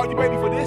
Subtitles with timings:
[0.00, 0.66] Are you ready for this?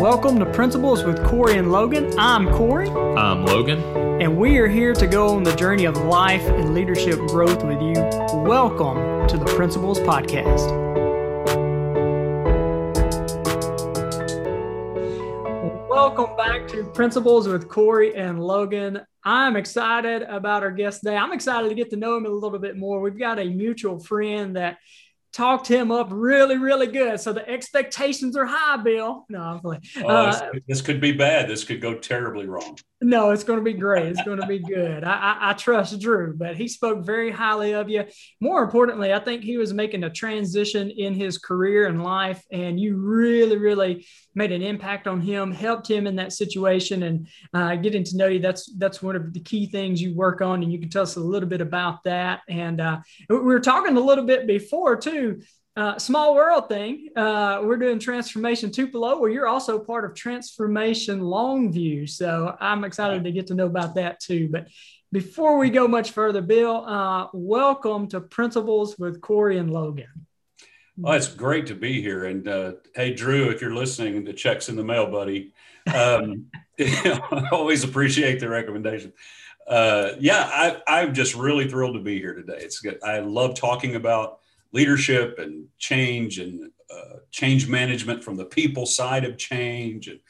[0.00, 2.12] Welcome to Principles with Corey and Logan.
[2.18, 2.90] I'm Corey.
[2.90, 3.80] I'm Logan.
[4.20, 7.80] And we are here to go on the journey of life and leadership growth with
[7.80, 7.94] you.
[8.42, 10.66] Welcome to the Principles Podcast.
[15.88, 19.06] Welcome back to Principles with Corey and Logan.
[19.22, 21.16] I'm excited about our guest today.
[21.16, 23.00] I'm excited to get to know him a little bit more.
[23.00, 24.78] We've got a mutual friend that
[25.38, 27.20] talked him up really, really good.
[27.20, 29.24] So the expectations are high, Bill.
[29.28, 29.82] No, I'm playing.
[29.98, 31.48] Oh, uh, this could be bad.
[31.48, 32.76] This could go terribly wrong.
[33.00, 34.06] No, it's going to be great.
[34.06, 35.04] It's going to be good.
[35.04, 38.04] I, I, I, trust Drew, but he spoke very highly of you.
[38.40, 42.80] More importantly, I think he was making a transition in his career and life, and
[42.80, 47.76] you really, really made an impact on him, helped him in that situation, and uh,
[47.76, 48.40] getting to know you.
[48.40, 51.14] That's that's one of the key things you work on, and you can tell us
[51.14, 52.40] a little bit about that.
[52.48, 52.98] And uh,
[53.30, 55.40] we were talking a little bit before too
[55.78, 57.08] uh, small world thing.
[57.14, 62.10] Uh, we're doing Transformation Tupelo, where you're also part of Transformation Longview.
[62.10, 64.48] So I'm excited to get to know about that too.
[64.50, 64.66] But
[65.12, 70.26] before we go much further, Bill, uh, welcome to Principles with Corey and Logan.
[70.96, 72.24] Well, it's great to be here.
[72.24, 75.52] And uh, hey, Drew, if you're listening, the check's in the mail, buddy.
[75.94, 76.46] Um,
[76.80, 79.12] I always appreciate the recommendation.
[79.64, 82.58] Uh, yeah, I, I'm just really thrilled to be here today.
[82.58, 82.98] It's good.
[83.04, 84.40] I love talking about
[84.72, 90.20] leadership and change and uh, change management from the people side of change and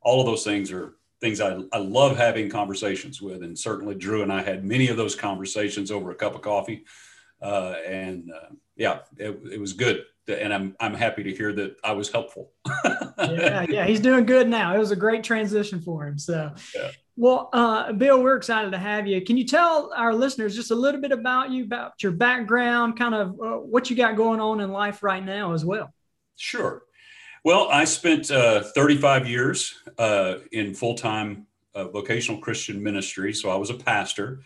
[0.00, 4.22] all of those things are things I, I love having conversations with and certainly drew
[4.22, 6.84] and i had many of those conversations over a cup of coffee
[7.42, 11.76] uh, and uh, yeah it, it was good and I'm I'm happy to hear that
[11.82, 12.52] I was helpful.
[13.18, 14.74] yeah, yeah, he's doing good now.
[14.74, 16.18] It was a great transition for him.
[16.18, 16.90] So, yeah.
[17.20, 19.20] Well, uh, Bill, we're excited to have you.
[19.20, 23.12] Can you tell our listeners just a little bit about you, about your background, kind
[23.12, 25.92] of uh, what you got going on in life right now as well?
[26.36, 26.84] Sure.
[27.42, 33.34] Well, I spent uh, 35 years uh, in full time uh, vocational Christian ministry.
[33.34, 34.42] So I was a pastor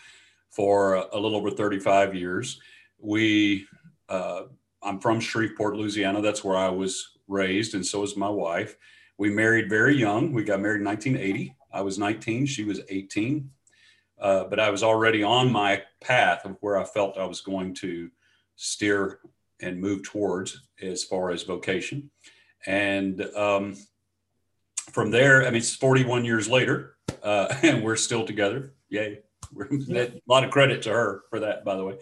[0.48, 2.58] for a little over 35 years.
[2.98, 3.66] We,
[4.08, 4.44] uh,
[4.82, 6.22] I'm from Shreveport, Louisiana.
[6.22, 8.78] That's where I was raised, and so is my wife.
[9.18, 10.32] We married very young.
[10.32, 13.50] We got married in 1980 I was 19, she was 18.
[14.20, 17.74] Uh, but I was already on my path of where I felt I was going
[17.76, 18.08] to
[18.54, 19.18] steer
[19.60, 22.10] and move towards as far as vocation.
[22.66, 23.76] And um,
[24.92, 28.74] from there, I mean, it's 41 years later, uh, and we're still together.
[28.88, 29.20] Yay.
[29.60, 31.98] a lot of credit to her for that, by the way.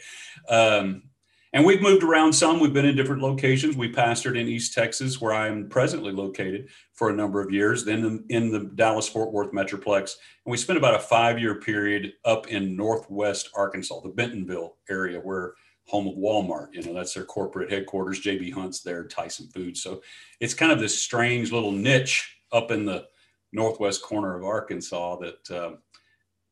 [0.48, 1.09] Um,
[1.52, 2.60] and we've moved around some.
[2.60, 3.76] We've been in different locations.
[3.76, 7.84] We pastored in East Texas, where I am presently located, for a number of years,
[7.84, 10.16] then in the Dallas Fort Worth Metroplex.
[10.44, 15.18] And we spent about a five year period up in Northwest Arkansas, the Bentonville area,
[15.18, 15.54] where
[15.90, 16.68] home of Walmart.
[16.72, 18.20] You know, that's their corporate headquarters.
[18.20, 19.82] JB Hunt's there, Tyson Foods.
[19.82, 20.02] So
[20.38, 23.06] it's kind of this strange little niche up in the
[23.52, 25.70] northwest corner of Arkansas that uh,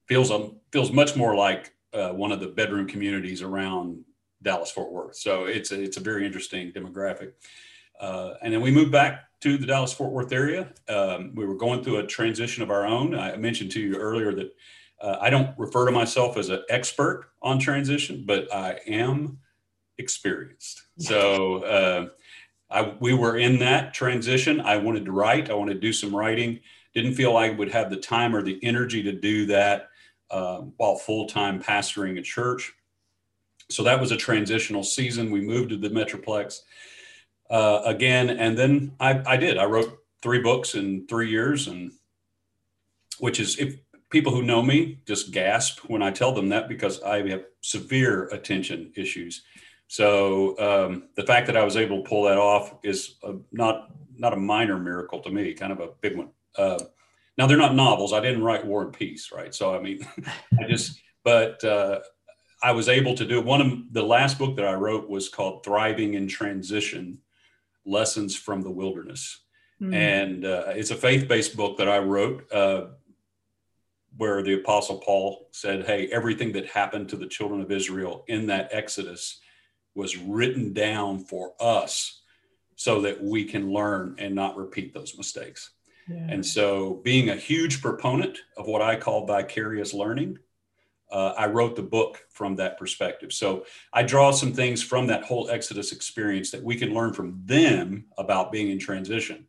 [0.06, 4.04] feels um, feels much more like uh, one of the bedroom communities around
[4.42, 5.16] Dallas Fort Worth.
[5.16, 7.32] So it's a, it's a very interesting demographic.
[8.00, 10.72] Uh, and then we moved back to the Dallas Fort Worth area.
[10.88, 13.14] Um, we were going through a transition of our own.
[13.14, 14.54] I mentioned to you earlier that
[15.00, 19.38] uh, I don't refer to myself as an expert on transition, but I am
[19.98, 20.82] experienced.
[20.98, 22.08] So uh,
[22.70, 24.60] I, we were in that transition.
[24.60, 25.50] I wanted to write.
[25.50, 26.60] I wanted to do some writing.
[26.94, 29.88] Didn't feel I would have the time or the energy to do that
[30.30, 32.72] uh, while full time pastoring a church.
[33.70, 35.30] So that was a transitional season.
[35.30, 36.60] We moved to the Metroplex
[37.50, 39.58] uh, again, and then I, I did.
[39.58, 41.92] I wrote three books in three years, and
[43.18, 43.76] which is if
[44.10, 48.24] people who know me just gasp when I tell them that because I have severe
[48.28, 49.42] attention issues.
[49.86, 53.90] So um, the fact that I was able to pull that off is a, not
[54.16, 56.30] not a minor miracle to me, kind of a big one.
[56.56, 56.78] Uh,
[57.36, 58.12] now they're not novels.
[58.12, 59.54] I didn't write War and Peace, right?
[59.54, 60.06] So I mean,
[60.60, 62.00] I just but uh,
[62.62, 65.64] I was able to do one of the last book that I wrote was called
[65.64, 67.18] Thriving in Transition
[67.86, 69.40] Lessons from the Wilderness.
[69.80, 69.94] Mm-hmm.
[69.94, 72.86] And uh, it's a faith based book that I wrote uh,
[74.16, 78.46] where the Apostle Paul said, Hey, everything that happened to the children of Israel in
[78.48, 79.40] that Exodus
[79.94, 82.22] was written down for us
[82.74, 85.70] so that we can learn and not repeat those mistakes.
[86.08, 86.26] Yeah.
[86.28, 90.38] And so, being a huge proponent of what I call vicarious learning,
[91.10, 93.32] uh, I wrote the book from that perspective.
[93.32, 97.40] So I draw some things from that whole Exodus experience that we can learn from
[97.44, 99.46] them about being in transition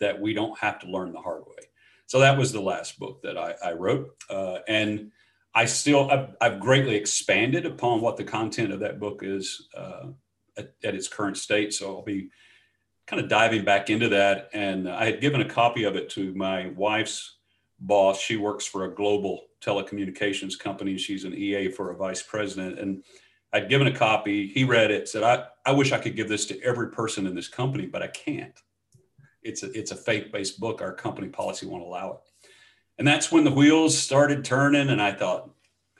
[0.00, 1.64] that we don't have to learn the hard way.
[2.06, 4.16] So that was the last book that I, I wrote.
[4.28, 5.10] Uh, and
[5.54, 10.08] I still, I've, I've, greatly expanded upon what the content of that book is uh,
[10.56, 11.72] at, at, its current state.
[11.72, 12.30] So I'll be
[13.06, 14.50] kind of diving back into that.
[14.52, 17.36] And I had given a copy of it to my wife's
[17.78, 18.20] boss.
[18.20, 20.98] She works for a global telecommunications company.
[20.98, 22.78] She's an EA for a vice president.
[22.78, 23.04] And
[23.52, 24.48] I'd given a copy.
[24.48, 27.34] He read it, said, I, I wish I could give this to every person in
[27.34, 28.58] this company, but I can't.
[29.42, 30.80] It's a, it's a faith-based book.
[30.80, 32.18] Our company policy won't allow it.
[32.98, 34.90] And that's when the wheels started turning.
[34.90, 35.50] And I thought,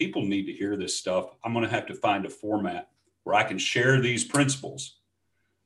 [0.03, 1.35] people need to hear this stuff.
[1.45, 2.89] I'm going to have to find a format
[3.25, 4.97] where I can share these principles.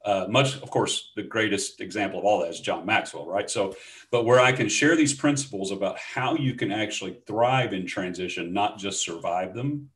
[0.06, 3.50] Uh, much, of course, the greatest example of all that is John Maxwell, right?
[3.50, 3.75] So,
[4.12, 8.53] but where I can share these principles about how you can actually thrive in transition,
[8.53, 9.91] not just survive them,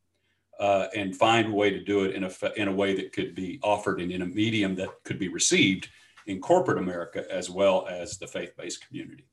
[0.58, 3.36] uh, and find a way to do it in a in a way that could
[3.36, 5.88] be offered and in a medium that could be received
[6.26, 9.26] in corporate America as well as the faith-based community.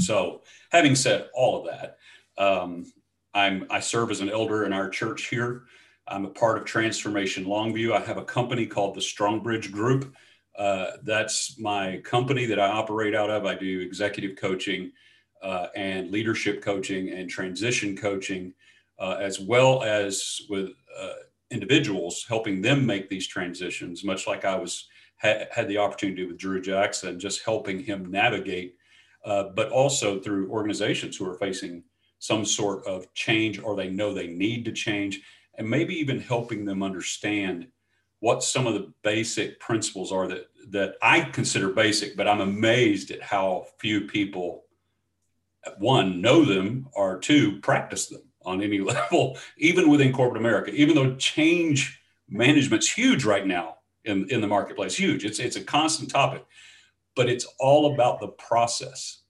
[0.00, 1.96] So, having said all of that,
[2.36, 2.92] um,
[3.32, 5.62] I'm I serve as an elder in our church here.
[6.08, 7.92] I'm a part of Transformation Longview.
[7.92, 10.14] I have a company called the Strongbridge Group.
[10.58, 13.46] Uh, that's my company that I operate out of.
[13.46, 14.92] I do executive coaching
[15.42, 18.52] uh, and leadership coaching and transition coaching,
[18.98, 21.12] uh, as well as with uh,
[21.50, 24.88] individuals, helping them make these transitions, much like I was
[25.20, 28.76] ha- had the opportunity with Drew Jackson, just helping him navigate,
[29.24, 31.84] uh, but also through organizations who are facing
[32.18, 35.22] some sort of change or they know they need to change
[35.62, 37.68] and maybe even helping them understand
[38.18, 43.10] what some of the basic principles are that that I consider basic, but I'm amazed
[43.10, 44.64] at how few people
[45.78, 50.94] one know them or two practice them on any level, even within corporate America, even
[50.96, 55.24] though change management's huge right now in, in the marketplace, huge.
[55.24, 56.44] It's it's a constant topic,
[57.14, 59.20] but it's all about the process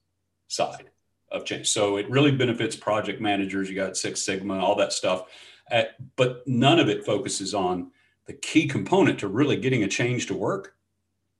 [0.48, 0.88] side
[1.30, 1.68] of change.
[1.68, 3.68] So it really benefits project managers.
[3.68, 5.26] You got Six Sigma, all that stuff
[5.72, 7.90] at, but none of it focuses on
[8.26, 10.76] the key component to really getting a change to work.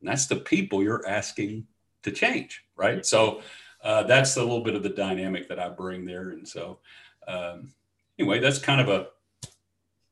[0.01, 1.67] And that's the people you're asking
[2.03, 3.07] to change, right?
[3.07, 3.43] So
[3.85, 6.31] uh, that's a little bit of the dynamic that I bring there.
[6.31, 6.79] And so,
[7.29, 7.73] um,
[8.19, 9.09] anyway, that's kind of a,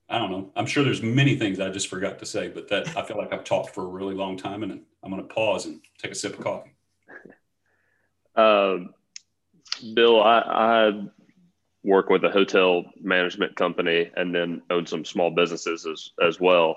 [0.08, 0.50] I don't know.
[0.54, 3.32] I'm sure there's many things I just forgot to say, but that I feel like
[3.32, 6.14] I've talked for a really long time, and I'm going to pause and take a
[6.16, 6.72] sip of coffee.
[8.36, 8.94] Um,
[9.92, 11.02] Bill, I, I
[11.82, 16.76] work with a hotel management company and then own some small businesses as, as well.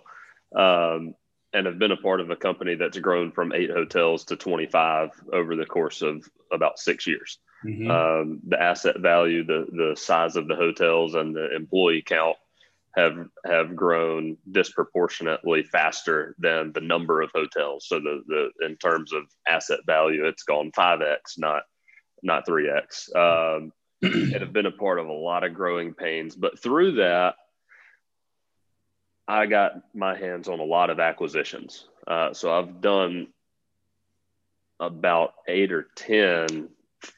[0.55, 1.15] Um,
[1.53, 5.09] and have been a part of a company that's grown from eight hotels to 25
[5.31, 7.37] over the course of about six years.
[7.63, 7.91] Mm-hmm.
[7.91, 12.37] Um, the asset value, the, the size of the hotels and the employee count
[12.95, 17.87] have, have grown disproportionately faster than the number of hotels.
[17.87, 21.63] So the, the, in terms of asset value, it's gone 5X, not,
[22.23, 23.15] not 3X.
[23.15, 23.71] Um,
[24.03, 26.35] and have been a part of a lot of growing pains.
[26.35, 27.35] But through that,
[29.27, 31.87] I got my hands on a lot of acquisitions.
[32.05, 33.27] Uh, so I've done
[34.79, 36.69] about eight or 10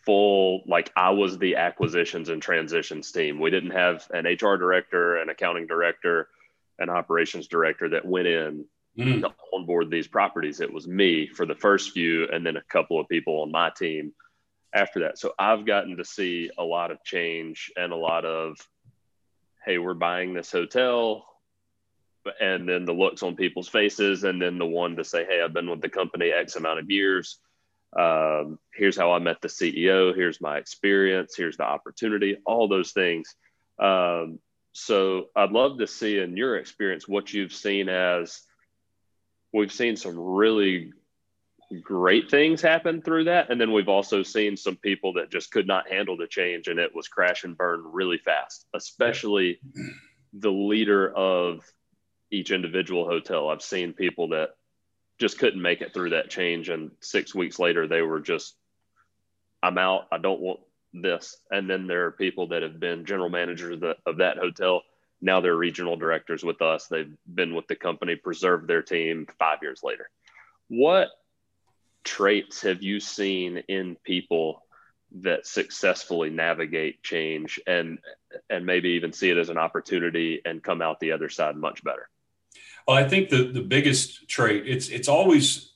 [0.05, 3.39] full, like I was the acquisitions and transitions team.
[3.39, 6.29] We didn't have an HR director, an accounting director,
[6.77, 8.65] an operations director that went in
[8.97, 9.21] mm.
[9.21, 10.59] to onboard these properties.
[10.59, 13.71] It was me for the first few, and then a couple of people on my
[13.75, 14.13] team
[14.75, 15.17] after that.
[15.17, 18.57] So I've gotten to see a lot of change and a lot of,
[19.65, 21.25] hey, we're buying this hotel.
[22.41, 25.53] And then the looks on people's faces, and then the one to say, hey, I've
[25.53, 27.39] been with the company X amount of years.
[27.97, 30.13] Um, here's how I met the CEO.
[30.13, 31.35] Here's my experience.
[31.37, 33.35] Here's the opportunity, all those things.
[33.79, 34.39] Um,
[34.73, 38.41] so I'd love to see in your experience what you've seen as
[39.53, 40.91] we've seen some really
[41.81, 43.49] great things happen through that.
[43.49, 46.79] And then we've also seen some people that just could not handle the change and
[46.79, 49.59] it was crash and burn really fast, especially
[50.33, 51.61] the leader of
[52.31, 53.49] each individual hotel.
[53.49, 54.49] I've seen people that
[55.17, 56.69] just couldn't make it through that change.
[56.69, 58.55] And six weeks later, they were just,
[59.63, 60.07] I'm out.
[60.11, 60.59] I don't want
[60.93, 61.37] this.
[61.51, 64.83] And then there are people that have been general managers of that hotel.
[65.21, 66.87] Now they're regional directors with us.
[66.87, 70.09] They've been with the company, preserved their team five years later.
[70.67, 71.09] What
[72.05, 74.63] traits have you seen in people
[75.17, 77.99] that successfully navigate change and
[78.49, 81.83] and maybe even see it as an opportunity and come out the other side much
[81.83, 82.09] better?
[82.87, 85.73] Well i think the the biggest trait it's it's always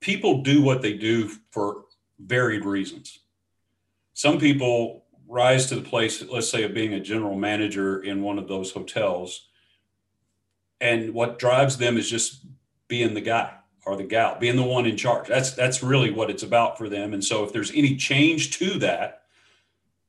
[0.00, 1.84] people do what they do for
[2.18, 3.20] varied reasons.
[4.14, 8.38] Some people rise to the place let's say of being a general manager in one
[8.38, 9.48] of those hotels
[10.80, 12.46] and what drives them is just
[12.88, 13.52] being the guy
[13.88, 15.26] or the gal, being the one in charge.
[15.26, 17.14] That's that's really what it's about for them.
[17.14, 19.22] And so if there's any change to that,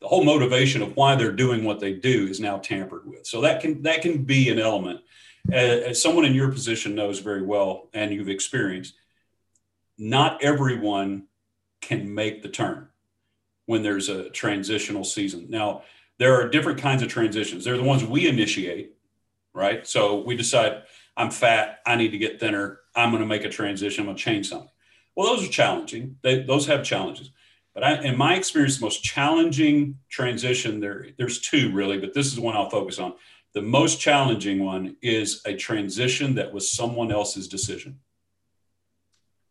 [0.02, 3.26] the whole motivation of why they're doing what they do is now tampered with.
[3.26, 5.00] So that can that can be an element.
[5.52, 8.94] As someone in your position knows very well, and you've experienced,
[9.98, 11.28] not everyone
[11.82, 12.90] can make the turn
[13.66, 15.48] when there's a transitional season.
[15.50, 15.84] Now,
[16.18, 17.64] there are different kinds of transitions.
[17.64, 18.96] They're the ones we initiate,
[19.54, 19.88] right?
[19.88, 20.84] So we decide,
[21.20, 24.18] I'm fat, I need to get thinner, I'm going to make a transition, I'm going
[24.18, 24.70] to change something.
[25.16, 26.16] Well, those are challenging.
[26.24, 27.32] They, those have challenges.
[27.74, 32.32] But I, in my experience, the most challenging transition there, there's two really, but this
[32.32, 33.16] is one I'll focus on.
[33.54, 38.00] The most challenging one is a transition that was someone else's decision.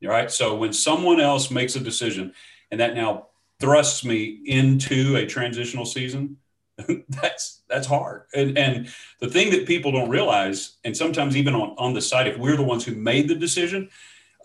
[0.03, 0.31] All right.
[0.31, 2.33] So when someone else makes a decision
[2.71, 3.27] and that now
[3.61, 6.39] thrusts me into a transitional season,
[7.09, 8.23] that's that's hard.
[8.35, 8.89] And and
[9.21, 12.57] the thing that people don't realize, and sometimes even on, on the side, if we're
[12.57, 13.91] the ones who made the decision,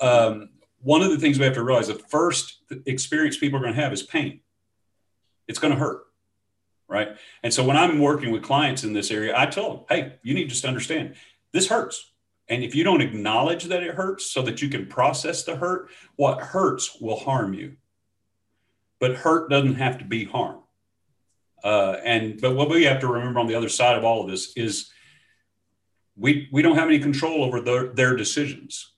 [0.02, 0.50] um,
[0.82, 3.82] one of the things we have to realize the first experience people are going to
[3.82, 4.42] have is pain.
[5.48, 6.04] It's going to hurt.
[6.88, 7.16] Right.
[7.42, 10.34] And so when I'm working with clients in this area, I tell them, hey, you
[10.34, 11.16] need just to understand
[11.52, 12.12] this hurts.
[12.50, 15.90] And if you don't acknowledge that it hurts so that you can process the hurt,
[16.18, 17.78] what hurts will harm you.
[19.00, 20.63] But hurt doesn't have to be harm.
[21.64, 24.30] Uh, and but what we have to remember on the other side of all of
[24.30, 24.92] this is
[26.18, 28.90] we we don't have any control over their, their decisions.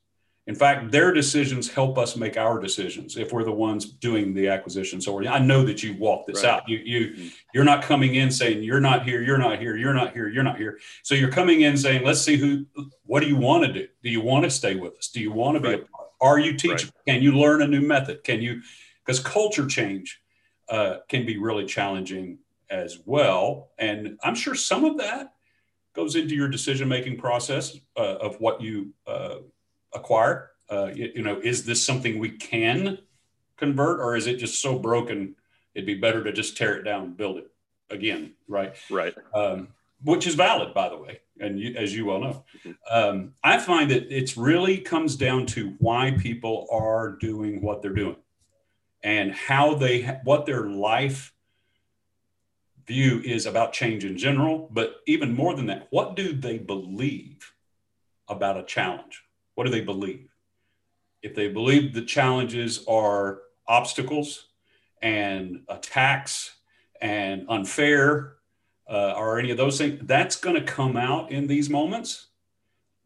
[0.48, 4.48] In fact, their decisions help us make our decisions if we're the ones doing the
[4.48, 5.02] acquisition.
[5.02, 6.54] So I know that you walk this right.
[6.54, 6.70] out.
[6.70, 7.28] You you mm-hmm.
[7.54, 10.44] you're not coming in saying you're not here, you're not here, you're not here, you're
[10.44, 10.78] not here.
[11.02, 12.66] So you're coming in saying, let's see who.
[13.06, 13.88] What do you want to do?
[14.04, 15.08] Do you want to stay with us?
[15.10, 15.82] Do you want to be right.
[15.82, 16.24] a?
[16.24, 16.92] Are you teaching?
[17.08, 17.16] Right.
[17.16, 18.24] Can you learn a new method?
[18.24, 18.62] Can you?
[19.04, 20.22] Because culture change
[20.70, 22.40] uh, can be really challenging
[22.76, 25.34] as well, and I'm sure some of that
[25.94, 29.38] goes into your decision making process uh, of what you uh,
[29.94, 30.52] acquire?
[30.70, 33.00] Uh, you, you, know, is this something we can
[33.58, 35.36] convert, or is it just so broken?
[35.74, 37.52] It'd be better to just tear it down and build it
[37.90, 38.76] again, right?
[38.90, 39.16] Right.
[39.34, 39.70] Um,
[40.04, 42.44] which is valid, by the way, and you, as you well know.
[42.90, 47.94] Um, I find that it's really comes down to why people are doing what they're
[47.94, 48.18] doing,
[49.04, 51.32] and how they what their life
[52.88, 57.54] view is about change in general, but even more than that, what do they believe
[58.28, 59.24] about a challenge?
[59.56, 60.30] What do they believe?
[61.22, 64.48] If they believe the challenges are obstacles
[65.02, 66.56] and attacks
[67.02, 68.36] and unfair
[68.90, 72.28] uh, or any of those things, that's going to come out in these moments.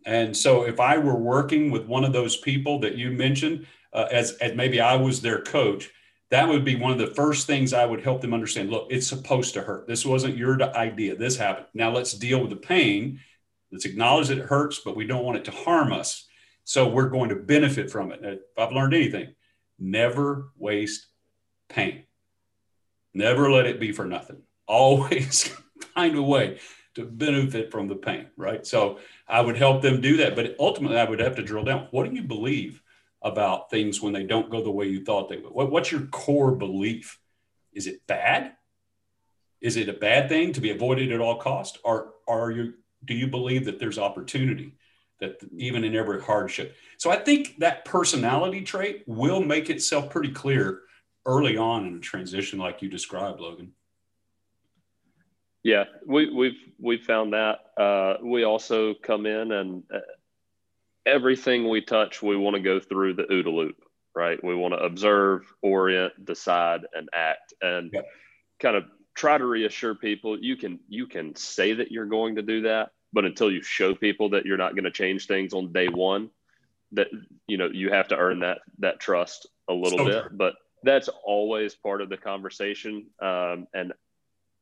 [0.06, 4.08] And so, if I were working with one of those people that you mentioned, uh,
[4.12, 5.90] as, as maybe I was their coach,
[6.32, 8.70] that would be one of the first things I would help them understand.
[8.70, 9.88] Look, it's supposed to hurt.
[9.88, 11.16] This wasn't your idea.
[11.16, 11.68] This happened.
[11.74, 13.20] Now let's deal with the pain.
[13.72, 16.28] Let's acknowledge that it hurts, but we don't want it to harm us.
[16.64, 18.20] So we're going to benefit from it.
[18.24, 19.34] If I've learned anything,
[19.80, 21.08] never waste
[21.68, 22.04] pain.
[23.14, 24.44] Never let it be for nothing.
[24.68, 25.48] Always
[25.96, 26.60] find a way
[26.94, 28.66] to benefit from the pain, right?
[28.68, 30.36] So I would help them do that.
[30.36, 31.88] But ultimately, I would have to drill down.
[31.90, 32.84] What do you believe
[33.22, 35.52] about things when they don't go the way you thought they would?
[35.52, 37.20] What, what's your core belief?
[37.74, 38.54] Is it bad?
[39.62, 41.80] Is it a bad thing to be avoided at all cost?
[41.84, 42.74] Or are you
[43.06, 44.74] do you believe that there's opportunity?
[45.20, 46.76] that even in every hardship.
[46.98, 50.82] So I think that personality trait will make itself pretty clear
[51.26, 53.74] early on in a transition, like you described, Logan.
[55.62, 57.60] Yeah, we, we've we've found that.
[57.78, 59.84] Uh, we also come in and
[61.06, 63.76] everything we touch, we want to go through the OODA loop,
[64.16, 64.44] right?
[64.44, 67.94] We want to observe, orient, decide, and act, and
[68.60, 72.42] kind of try to reassure people you can you can say that you're going to
[72.42, 75.74] do that but until you show people that you're not going to change things on
[75.74, 76.30] day one
[76.94, 77.08] that
[77.48, 80.22] you know you have to earn that that trust a little so bit.
[80.28, 80.38] true.
[80.38, 80.54] but
[80.84, 83.08] that's always part of the conversation.
[83.22, 83.92] Um, and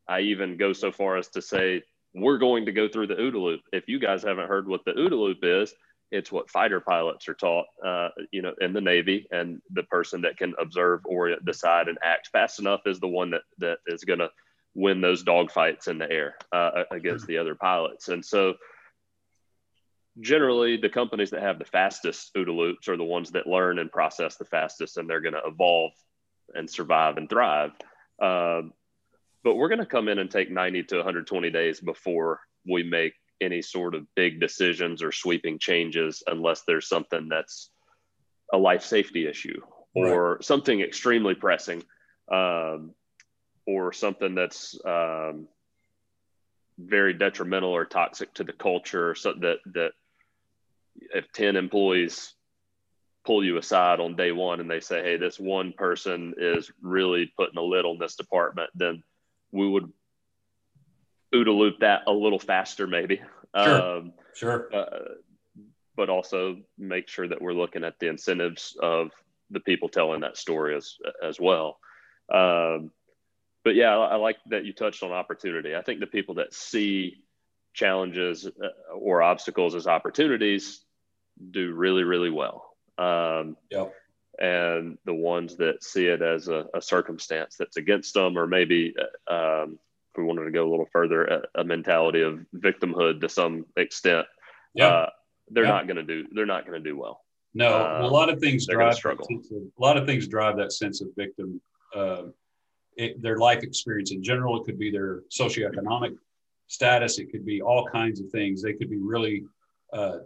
[0.08, 1.84] i even go so far as to say
[2.16, 3.62] we're going to go through the OODA loop.
[3.72, 5.74] If you guys haven't heard what the OODA loop is
[6.12, 10.22] it's what fighter pilots are taught uh, you know in the navy and the person
[10.22, 14.04] that can observe orient decide and act fast enough is the one that that is
[14.04, 14.30] going to
[14.78, 18.10] win those dogfights in the air uh, against the other pilots.
[18.10, 18.54] And so,
[20.22, 23.92] generally, the companies that have the fastest OODA loops are the ones that learn and
[23.92, 25.92] process the fastest, and they're going to evolve
[26.54, 27.72] and survive and thrive.
[28.22, 28.72] Um,
[29.44, 33.14] but we're going to come in and take 90 to 120 days before we make
[33.42, 37.70] any sort of big decisions or sweeping changes, unless there's something that's
[38.54, 39.62] a life safety issue
[39.94, 40.44] or right.
[40.44, 41.84] something extremely pressing.
[42.32, 42.94] Um,
[43.68, 45.48] or something that's um,
[46.80, 49.92] very detrimental or toxic to the culture so that that
[51.14, 52.34] if 10 employees
[53.26, 57.32] pull you aside on day one and they say hey this one person is really
[57.38, 59.04] putting a lid on this department then
[59.52, 59.92] we would
[61.34, 63.22] OODA loop that a little faster maybe
[63.56, 64.74] sure, um, sure.
[64.74, 65.00] Uh,
[65.96, 69.12] but also make sure that we're looking at the incentives of
[69.50, 71.80] the people telling that story as as well.
[72.34, 72.92] Um,
[73.64, 75.76] but yeah, I, I, like that you touched on opportunity.
[75.76, 77.24] I think the people that see
[77.74, 80.82] challenges uh, or obstacles as opportunities
[81.52, 82.76] do really really well.
[82.98, 83.94] Um, yep.
[84.40, 88.94] And the ones that see it as a, a circumstance that's against them, or maybe
[89.28, 89.80] uh, um,
[90.18, 94.26] we wanted to go a little further, a, a mentality of victimhood to some extent,
[94.74, 94.88] Yeah.
[94.88, 95.10] uh,
[95.50, 96.26] they're not going to do.
[96.34, 97.22] They're not going to do well.
[97.54, 99.26] No, um, a lot of things drive struggle.
[99.30, 101.62] A lot of things drive that sense of victim.
[101.96, 102.24] Uh,
[102.98, 104.60] it, their life experience in general.
[104.62, 106.16] It could be their socioeconomic
[106.68, 107.18] status.
[107.20, 108.62] It could be all kinds of things.
[108.62, 109.46] They could be really
[109.94, 110.20] uh,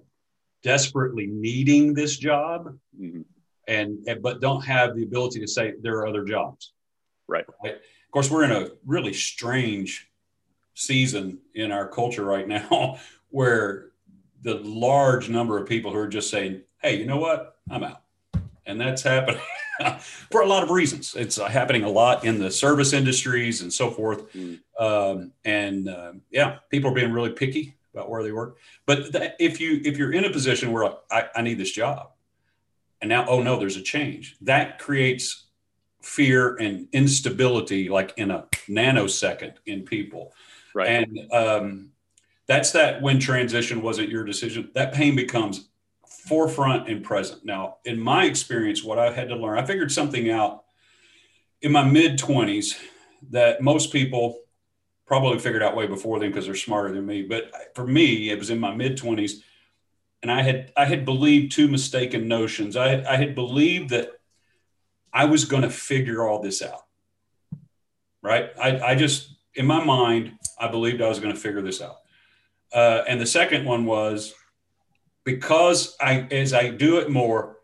[0.64, 3.22] desperately needing this job, mm-hmm.
[3.68, 6.74] and, and but don't have the ability to say there are other jobs.
[7.28, 7.46] Right.
[7.64, 7.78] right.
[8.12, 10.12] Of course, we're in a really strange
[10.74, 13.00] season in our culture right now,
[13.30, 13.92] where
[14.42, 17.56] the large number of people who are just saying, "Hey, you know what?
[17.70, 18.02] I'm out,"
[18.66, 19.40] and that's happening.
[20.30, 21.16] for a lot of reasons.
[21.16, 24.30] It's uh, happening a lot in the service industries and so forth.
[24.34, 24.60] Mm.
[24.78, 28.58] Um, and uh, yeah, people are being really picky about where they work.
[28.86, 32.10] But th- if you if you're in a position where I, I need this job,
[33.00, 35.46] and now oh no, there's a change, that creates
[36.02, 40.34] fear and instability like in a nanosecond in people.
[40.74, 40.88] Right.
[40.90, 41.90] And um,
[42.48, 44.72] that's that when transition wasn't your decision.
[44.74, 45.70] That pain becomes
[46.06, 47.46] forefront and present.
[47.46, 50.64] Now, in my experience, what I had to learn, I figured something out
[51.62, 52.80] in my mid 20s
[53.30, 54.40] that most people
[55.06, 57.22] probably figured out way before them because they're smarter than me.
[57.22, 59.34] But for me, it was in my mid 20s.
[60.24, 62.78] And I had I had believed two mistaken notions.
[62.78, 64.12] I had, I had believed that
[65.14, 66.86] I was going to figure all this out.
[68.22, 68.50] Right?
[68.62, 71.98] I, I just in my mind I believed I was going to figure this out.
[72.74, 74.34] Uh, and the second one was
[75.24, 77.58] because I as I do it more,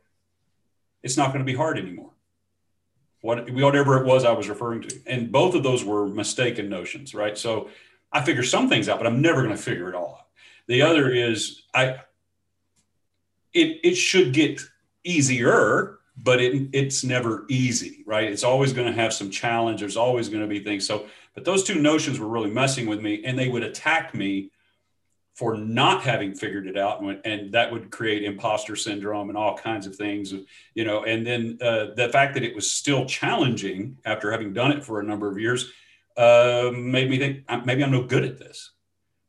[1.04, 2.12] it's not going to be hard anymore.
[3.22, 7.16] What whatever it was I was referring to, and both of those were mistaken notions,
[7.16, 7.38] right?
[7.38, 7.70] So
[8.12, 10.28] I figure some things out, but I'm never going to figure it all out.
[10.68, 12.02] The other is I.
[13.54, 14.62] It it should get
[15.04, 18.26] easier, but it it's never easy, right?
[18.32, 19.80] It's always going to have some challenge.
[19.80, 20.86] There's always going to be things.
[20.86, 24.52] So, but those two notions were really messing with me, and they would attack me
[25.38, 29.56] for not having figured it out and, and, that would create imposter syndrome and all
[29.56, 30.34] kinds of things
[30.74, 34.72] you know and then uh, the fact that it was still challenging after having done
[34.72, 35.72] it for a number of years
[36.18, 38.72] uh, made me think maybe i'm no good at this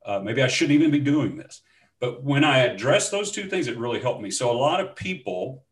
[0.07, 1.61] uh, maybe i shouldn't even be doing this
[2.01, 4.97] but when i addressed those two things it really helped me so a lot of
[4.97, 5.67] people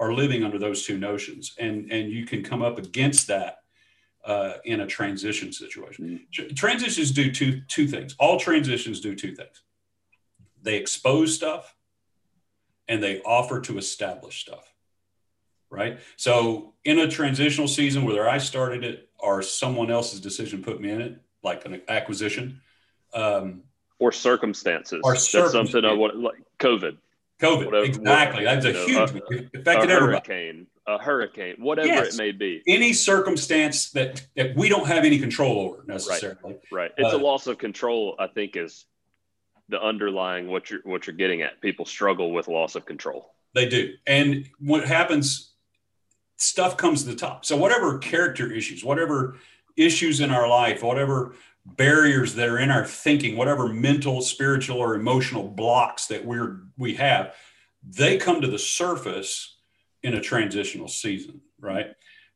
[0.00, 3.58] are living under those two notions and and you can come up against that
[4.24, 6.26] uh, in a transition situation.
[6.36, 6.54] Mm-hmm.
[6.54, 8.16] Transitions do two two things.
[8.18, 9.62] All transitions do two things
[10.62, 11.74] they expose stuff
[12.88, 14.72] and they offer to establish stuff
[15.70, 20.80] right so in a transitional season whether i started it or someone else's decision put
[20.80, 22.60] me in it like an acquisition
[23.14, 23.62] um,
[23.98, 25.52] or circumstances or circumstances.
[25.52, 26.96] that's something of what like covid
[27.40, 32.14] covid whatever, exactly that's a know, huge a, affected a hurricane a hurricane whatever yes.
[32.14, 36.60] it may be any circumstance that, that we don't have any control over necessarily right,
[36.72, 36.90] right.
[36.96, 38.86] it's uh, a loss of control i think is
[39.70, 41.60] the underlying what you're what you're getting at.
[41.60, 43.32] People struggle with loss of control.
[43.54, 45.52] They do, and what happens?
[46.36, 47.44] Stuff comes to the top.
[47.44, 49.36] So whatever character issues, whatever
[49.76, 51.34] issues in our life, whatever
[51.66, 56.94] barriers that are in our thinking, whatever mental, spiritual, or emotional blocks that we're we
[56.94, 57.34] have,
[57.82, 59.56] they come to the surface
[60.02, 61.88] in a transitional season, right?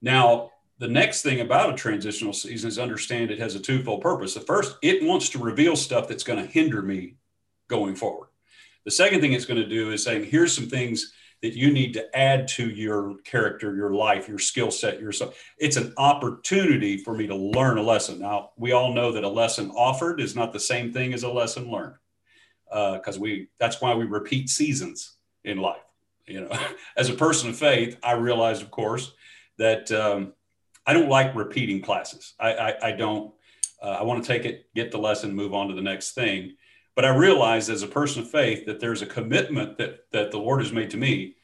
[0.03, 4.35] Now, the next thing about a transitional season is understand it has a twofold purpose.
[4.35, 7.15] The first, it wants to reveal stuff that's going to hinder me
[7.69, 8.29] going forward.
[8.85, 11.13] The second thing it's going to do is saying, here's some things
[11.45, 15.39] that you need to add to your character, your life, your skill set, yourself.
[15.59, 18.19] it's an opportunity for me to learn a lesson.
[18.19, 21.31] Now, we all know that a lesson offered is not the same thing as a
[21.31, 21.97] lesson learned.
[22.65, 25.85] Because uh, we that's why we repeat seasons in life.
[26.27, 26.59] You know,
[26.97, 29.13] as a person of faith, I realized, of course,
[29.59, 30.33] that um,
[30.87, 32.33] I don't like repeating classes.
[32.41, 33.35] I, I, I don't.
[33.83, 36.57] Uh, I want to take it, get the lesson, move on to the next thing.
[36.95, 40.39] But I realized as a person of faith that there's a commitment that, that the
[40.39, 41.37] Lord has made to me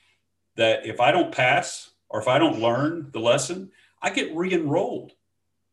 [0.56, 3.70] that if I don't pass or if I don't learn the lesson,
[4.02, 5.12] I get re enrolled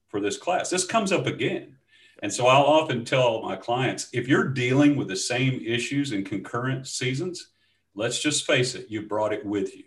[0.07, 0.69] for this class.
[0.69, 1.77] This comes up again.
[2.23, 6.23] And so I'll often tell my clients if you're dealing with the same issues in
[6.23, 7.49] concurrent seasons,
[7.93, 9.83] let's just face it, you brought it with you.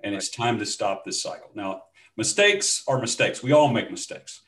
[0.00, 1.50] And it's time to stop this cycle.
[1.54, 1.84] Now,
[2.16, 3.42] mistakes are mistakes.
[3.42, 4.42] We all make mistakes.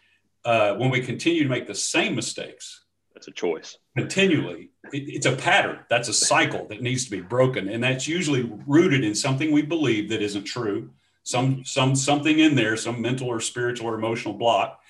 [0.45, 2.85] Uh, when we continue to make the same mistakes,
[3.17, 3.79] that's a choice.
[3.97, 4.69] Continually.
[4.93, 5.79] It, it's a pattern.
[5.89, 7.71] That's a cycle that needs to be broken.
[7.71, 10.91] And that's usually rooted in something we believe that isn't true,
[11.23, 14.83] some some something in there, some mental or spiritual or emotional block,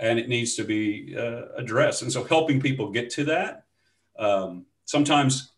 [0.00, 2.02] and it needs to be uh, addressed.
[2.02, 3.62] And so, helping people get to that,
[4.18, 5.52] um, sometimes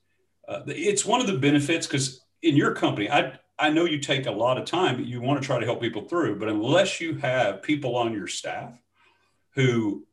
[0.47, 4.27] uh, it's one of the benefits because in your company, I I know you take
[4.27, 5.03] a lot of time.
[5.03, 8.27] You want to try to help people through, but unless you have people on your
[8.27, 8.79] staff
[9.55, 10.07] who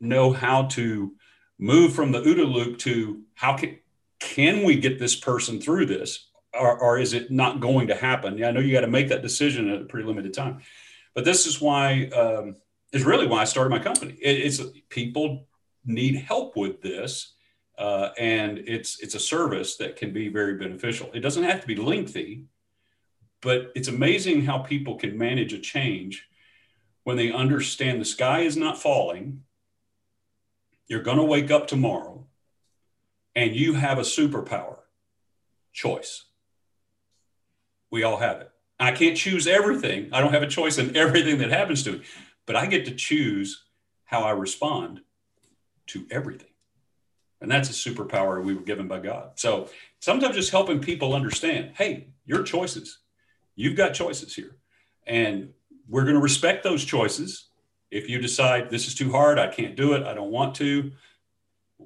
[0.00, 1.12] know how to
[1.60, 3.78] move from the OODA loop to how can
[4.18, 6.26] can we get this person through this?
[6.52, 8.36] Or, or is it not going to happen?
[8.36, 10.60] Yeah i know you got to make that decision at a pretty limited time.
[11.14, 12.56] But this is why um,
[12.92, 14.16] is really why i started my company.
[14.20, 15.46] It, it's people
[15.84, 17.34] need help with this
[17.78, 21.10] uh, and it's it's a service that can be very beneficial.
[21.14, 22.44] It doesn't have to be lengthy
[23.42, 26.28] but it's amazing how people can manage a change
[27.04, 29.42] when they understand the sky is not falling
[30.90, 32.26] you're going to wake up tomorrow
[33.36, 34.78] and you have a superpower
[35.72, 36.24] choice.
[37.92, 38.50] We all have it.
[38.80, 40.10] I can't choose everything.
[40.12, 42.02] I don't have a choice in everything that happens to me,
[42.44, 43.62] but I get to choose
[44.04, 45.02] how I respond
[45.88, 46.48] to everything.
[47.40, 49.32] And that's a superpower we were given by God.
[49.36, 49.68] So
[50.00, 52.98] sometimes just helping people understand hey, your choices,
[53.54, 54.56] you've got choices here.
[55.06, 55.50] And
[55.88, 57.49] we're going to respect those choices
[57.90, 60.92] if you decide this is too hard, I can't do it, I don't want to,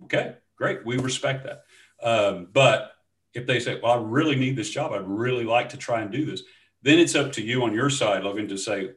[0.05, 1.65] okay, great, we respect that.
[2.03, 2.93] Um, but
[3.33, 6.11] if they say, well, I really need this job, I'd really like to try and
[6.11, 6.43] do this,
[6.83, 8.91] then it's up to you on your side, Logan, to say,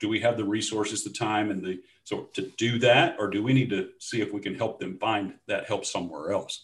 [0.00, 3.42] do we have the resources, the time, and the so to do that, or do
[3.42, 6.62] we need to see if we can help them find that help somewhere else?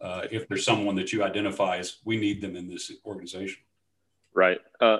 [0.00, 3.62] Uh, if there's someone that you identify as we need them in this organization.
[4.34, 4.60] Right.
[4.80, 4.98] Uh,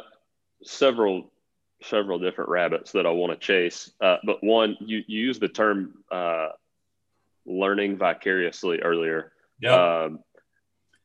[0.62, 1.30] several
[1.82, 3.90] several different rabbits that I want to chase.
[4.00, 6.48] Uh, but one, you, you use the term uh,
[7.44, 9.32] learning vicariously earlier.
[9.60, 10.04] Yeah.
[10.04, 10.20] Um,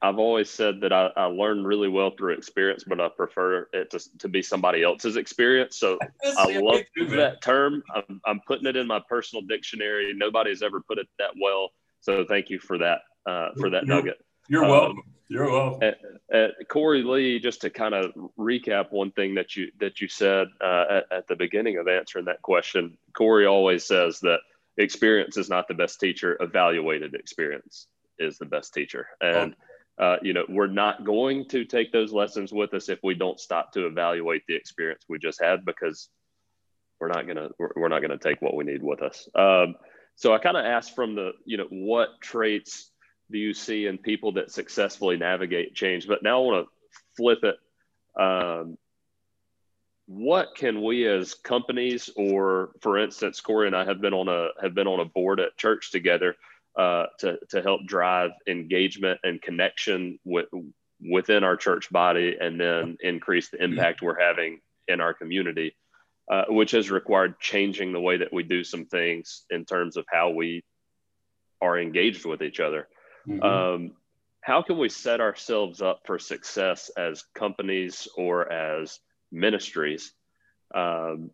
[0.03, 3.91] I've always said that I, I learn really well through experience, but I prefer it
[3.91, 5.77] to, to be somebody else's experience.
[5.77, 5.99] So
[6.37, 6.81] I love
[7.11, 7.83] that term.
[7.93, 10.11] I'm, I'm putting it in my personal dictionary.
[10.15, 11.69] Nobody's ever put it that well.
[11.99, 14.17] So thank you for that, uh, for that nugget.
[14.51, 15.03] You're um, welcome.
[15.29, 15.81] You're welcome.
[15.81, 15.97] At,
[16.29, 20.49] at Corey Lee, just to kind of recap one thing that you that you said
[20.59, 24.39] uh, at, at the beginning of answering that question, Corey always says that
[24.75, 26.35] experience is not the best teacher.
[26.41, 27.87] Evaluated experience
[28.19, 29.55] is the best teacher, and
[29.97, 33.39] uh, you know we're not going to take those lessons with us if we don't
[33.39, 36.09] stop to evaluate the experience we just had because
[36.99, 39.29] we're not gonna we're, we're not gonna take what we need with us.
[39.33, 39.75] Um,
[40.17, 42.90] so I kind of asked from the you know what traits
[43.31, 46.07] do you see in people that successfully navigate change?
[46.07, 46.71] But now I want to
[47.15, 47.57] flip it.
[48.19, 48.77] Um,
[50.07, 54.49] what can we as companies, or for instance, Corey and I have been on a
[54.61, 56.35] have been on a board at church together
[56.77, 60.47] uh, to to help drive engagement and connection with
[60.99, 65.75] within our church body, and then increase the impact we're having in our community,
[66.29, 70.05] uh, which has required changing the way that we do some things in terms of
[70.11, 70.63] how we
[71.61, 72.87] are engaged with each other.
[73.27, 73.43] Mm-hmm.
[73.43, 73.91] Um,
[74.41, 78.99] how can we set ourselves up for success as companies or as
[79.31, 80.13] ministries
[80.73, 81.31] um,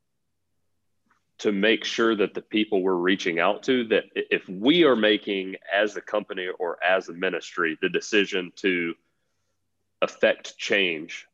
[1.39, 5.55] to make sure that the people we're reaching out to that if we are making
[5.73, 8.93] as a company or as a ministry the decision to
[10.01, 11.25] affect change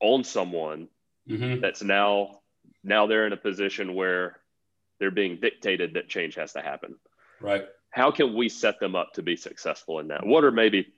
[0.00, 0.88] on someone
[1.28, 1.60] mm-hmm.
[1.60, 2.40] that's now
[2.82, 4.38] now they're in a position where
[4.98, 6.94] they're being dictated that change has to happen
[7.40, 10.26] right how can we set them up to be successful in that?
[10.26, 10.88] What are maybe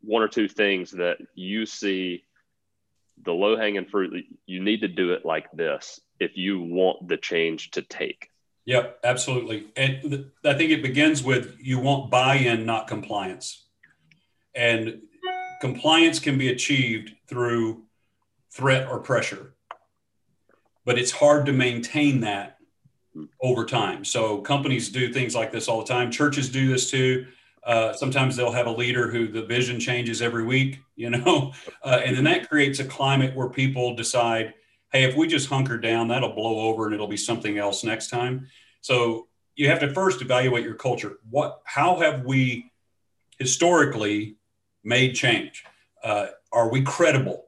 [0.00, 2.24] one or two things that you see
[3.22, 4.24] the low hanging fruit?
[4.46, 8.30] You need to do it like this if you want the change to take.
[8.64, 9.68] Yep, absolutely.
[9.76, 13.68] And I think it begins with you want buy in, not compliance.
[14.52, 15.02] And
[15.60, 17.84] compliance can be achieved through
[18.50, 19.54] threat or pressure,
[20.84, 22.56] but it's hard to maintain that
[23.42, 24.04] over time.
[24.04, 26.10] So companies do things like this all the time.
[26.10, 27.26] Churches do this too.
[27.64, 32.00] Uh, sometimes they'll have a leader who the vision changes every week, you know, uh,
[32.04, 34.54] and then that creates a climate where people decide,
[34.92, 38.08] hey, if we just hunker down, that'll blow over and it'll be something else next
[38.08, 38.46] time.
[38.80, 41.18] So you have to first evaluate your culture.
[41.28, 42.70] What, how have we
[43.38, 44.36] historically
[44.82, 45.64] made change?
[46.02, 47.46] Uh, are we credible?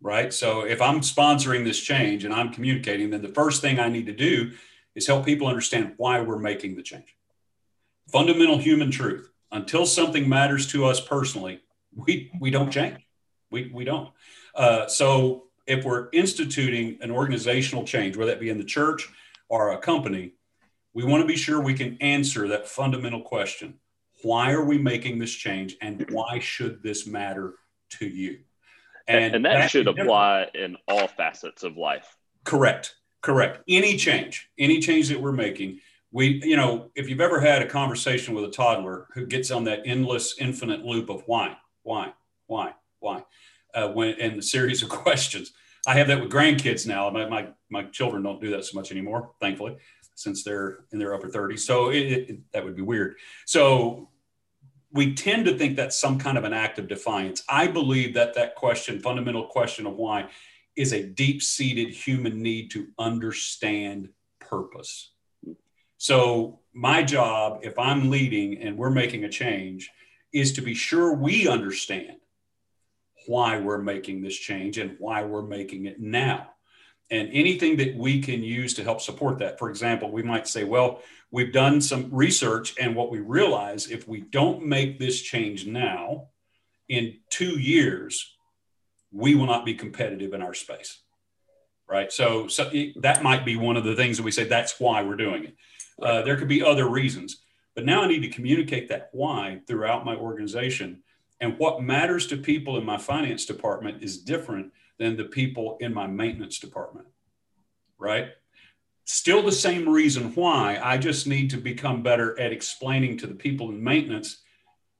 [0.00, 0.32] Right.
[0.32, 4.06] So if I'm sponsoring this change and I'm communicating, then the first thing I need
[4.06, 4.50] to do
[4.94, 7.16] is help people understand why we're making the change.
[8.10, 9.30] Fundamental human truth.
[9.50, 11.60] Until something matters to us personally,
[11.94, 12.98] we, we don't change.
[13.50, 14.10] We, we don't.
[14.54, 19.08] Uh, so if we're instituting an organizational change, whether that be in the church
[19.48, 20.32] or a company,
[20.94, 23.74] we want to be sure we can answer that fundamental question.
[24.22, 27.54] Why are we making this change and why should this matter
[27.90, 28.40] to you?
[29.08, 32.16] And, and that, that should apply in all facets of life.
[32.44, 32.94] Correct.
[33.22, 33.62] Correct.
[33.68, 35.78] Any change, any change that we're making,
[36.10, 39.64] we, you know, if you've ever had a conversation with a toddler who gets on
[39.64, 42.12] that endless, infinite loop of why, why,
[42.46, 43.24] why, why,
[43.74, 45.52] uh, when and the series of questions.
[45.86, 47.08] I have that with grandkids now.
[47.10, 49.76] My, my, my children don't do that so much anymore, thankfully,
[50.14, 51.60] since they're in their upper 30s.
[51.60, 53.16] So it, it, that would be weird.
[53.46, 54.08] So
[54.92, 57.42] we tend to think that's some kind of an act of defiance.
[57.48, 60.28] I believe that that question, fundamental question of why,
[60.76, 64.08] is a deep seated human need to understand
[64.40, 65.12] purpose.
[65.98, 69.90] So, my job, if I'm leading and we're making a change,
[70.32, 72.16] is to be sure we understand
[73.26, 76.48] why we're making this change and why we're making it now.
[77.10, 79.58] And anything that we can use to help support that.
[79.58, 84.08] For example, we might say, well, we've done some research, and what we realize if
[84.08, 86.28] we don't make this change now,
[86.88, 88.36] in two years,
[89.12, 91.00] we will not be competitive in our space.
[91.88, 92.10] Right.
[92.10, 95.16] So, so that might be one of the things that we say that's why we're
[95.16, 95.56] doing it.
[96.00, 97.42] Uh, there could be other reasons,
[97.74, 101.02] but now I need to communicate that why throughout my organization.
[101.40, 105.92] And what matters to people in my finance department is different than the people in
[105.92, 107.08] my maintenance department.
[107.98, 108.28] Right.
[109.04, 110.80] Still the same reason why.
[110.82, 114.38] I just need to become better at explaining to the people in maintenance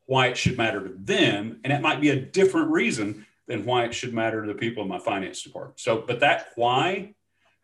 [0.07, 1.61] why it should matter to them.
[1.65, 4.83] And it might be a different reason than why it should matter to the people
[4.83, 5.81] in my finance department.
[5.81, 7.15] So, but that why,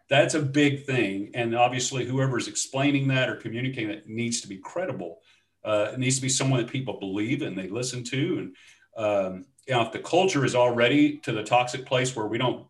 [0.08, 1.30] that's a big thing.
[1.34, 5.20] And obviously, whoever's explaining that or communicating that needs to be credible.
[5.64, 8.38] Uh, it needs to be someone that people believe and they listen to.
[8.38, 8.56] And
[8.96, 12.66] um, you know, if the culture is already to the toxic place where we don't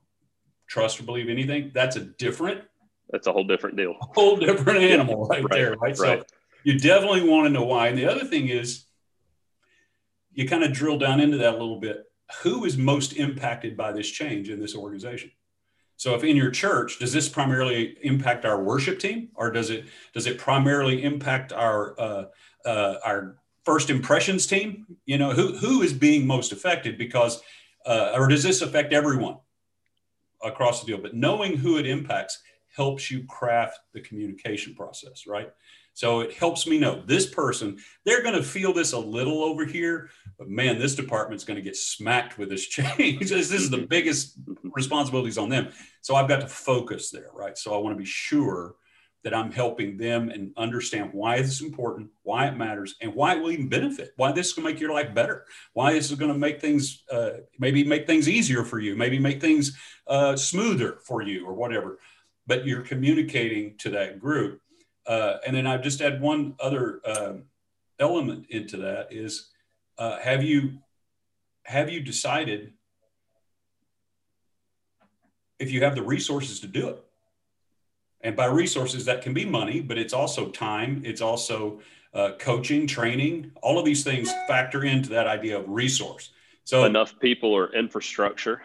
[0.66, 2.62] trust or believe anything, that's a different.
[3.10, 3.94] That's a whole different deal.
[4.00, 5.98] Whole different animal right, right there, right?
[5.98, 6.20] right?
[6.20, 6.24] So
[6.64, 7.88] you definitely want to know why.
[7.88, 8.84] And the other thing is,
[10.32, 12.04] you kind of drill down into that a little bit
[12.42, 15.30] who is most impacted by this change in this organization?
[15.96, 19.86] So if in your church, does this primarily impact our worship team or does it,
[20.14, 22.24] does it primarily impact our, uh,
[22.64, 24.86] uh, our first impressions team?
[25.06, 27.42] You know, who, who is being most affected because,
[27.84, 29.38] uh, or does this affect everyone
[30.44, 31.02] across the deal?
[31.02, 32.42] But knowing who it impacts
[32.76, 35.50] helps you craft the communication process, right?
[35.98, 39.64] So it helps me know this person, they're going to feel this a little over
[39.64, 43.30] here, but man, this department's going to get smacked with this change.
[43.30, 45.70] this is the biggest responsibilities on them.
[46.02, 47.58] So I've got to focus there, right?
[47.58, 48.76] So I want to be sure
[49.24, 53.34] that I'm helping them and understand why this is important, why it matters, and why
[53.34, 56.12] it will even benefit, why this is going to make your life better, why this
[56.12, 59.76] is going to make things, uh, maybe make things easier for you, maybe make things
[60.06, 61.98] uh, smoother for you or whatever.
[62.46, 64.60] But you're communicating to that group
[65.08, 67.32] uh, and then I just add one other uh,
[67.98, 69.48] element into that is
[69.96, 70.78] uh, have you
[71.64, 72.74] have you decided
[75.58, 77.04] if you have the resources to do it?
[78.20, 81.02] And by resources, that can be money, but it's also time.
[81.04, 81.80] It's also
[82.14, 83.52] uh, coaching, training.
[83.62, 86.30] All of these things factor into that idea of resource.
[86.64, 88.62] So enough people or infrastructure.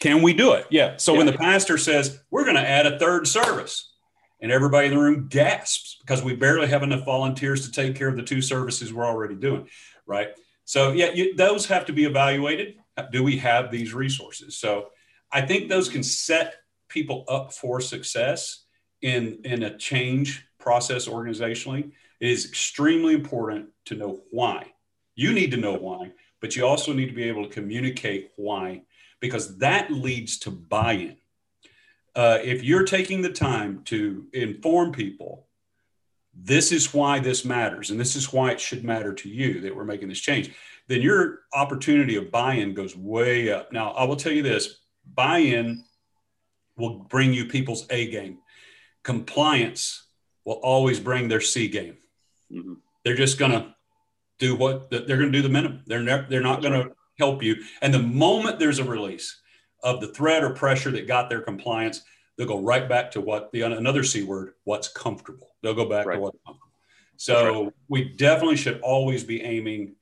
[0.00, 0.66] Can we do it?
[0.70, 0.96] Yeah.
[0.96, 1.18] So yeah.
[1.18, 3.92] when the pastor says we're going to add a third service,
[4.40, 8.08] and everybody in the room gasps because we barely have enough volunteers to take care
[8.08, 9.68] of the two services we're already doing
[10.06, 10.28] right?
[10.64, 12.76] So yeah you, those have to be evaluated.
[13.12, 14.56] Do we have these resources?
[14.56, 14.88] So
[15.32, 16.54] i think those can set
[16.88, 18.64] people up for success
[19.02, 21.92] in in a change process organizationally.
[22.20, 24.72] It is extremely important to know why.
[25.14, 28.82] You need to know why but you also need to be able to communicate why
[29.20, 31.16] because that leads to buy-in
[32.16, 35.46] uh, if you're taking the time to inform people,
[36.34, 39.76] this is why this matters, and this is why it should matter to you that
[39.76, 40.50] we're making this change,
[40.88, 43.72] then your opportunity of buy in goes way up.
[43.72, 44.80] Now, I will tell you this
[45.14, 45.84] buy in
[46.76, 48.38] will bring you people's A game,
[49.02, 50.04] compliance
[50.44, 51.96] will always bring their C game.
[52.52, 52.74] Mm-hmm.
[53.04, 53.74] They're just going to
[54.38, 55.82] do what they're going to do the minimum.
[55.86, 57.56] They're never, they're not going to help you.
[57.80, 59.40] And the moment there's a release,
[59.86, 62.02] of the threat or pressure that got their compliance,
[62.36, 65.54] they'll go right back to what the another C word, what's comfortable.
[65.62, 66.16] They'll go back right.
[66.16, 66.72] to what's comfortable.
[67.16, 67.72] So right.
[67.88, 69.94] we definitely should always be aiming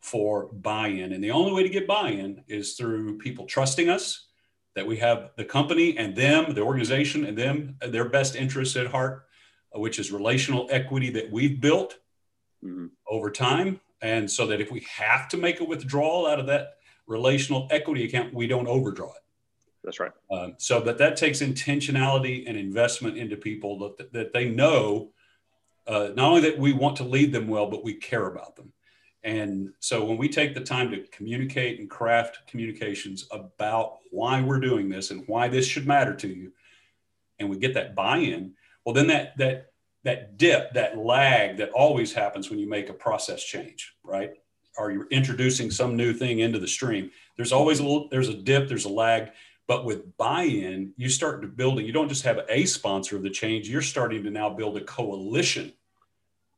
[0.00, 1.12] for buy-in.
[1.12, 4.28] And the only way to get buy-in is through people trusting us,
[4.74, 8.86] that we have the company and them, the organization and them, their best interests at
[8.86, 9.26] heart,
[9.74, 11.98] which is relational equity that we've built
[12.64, 12.86] mm-hmm.
[13.06, 13.80] over time.
[14.00, 16.74] And so that if we have to make a withdrawal out of that
[17.06, 19.21] relational equity account, we don't overdraw it.
[19.84, 20.12] That's right.
[20.30, 25.10] Um, so, but that takes intentionality and investment into people that, that they know
[25.86, 28.72] uh, not only that we want to lead them well, but we care about them.
[29.24, 34.60] And so when we take the time to communicate and craft communications about why we're
[34.60, 36.52] doing this and why this should matter to you,
[37.38, 39.72] and we get that buy-in, well, then that that
[40.04, 44.32] that dip, that lag that always happens when you make a process change, right?
[44.76, 47.10] Or you're introducing some new thing into the stream.
[47.36, 49.30] There's always a little, there's a dip, there's a lag.
[49.72, 53.30] But with buy-in, you start to building, you don't just have a sponsor of the
[53.30, 55.72] change, you're starting to now build a coalition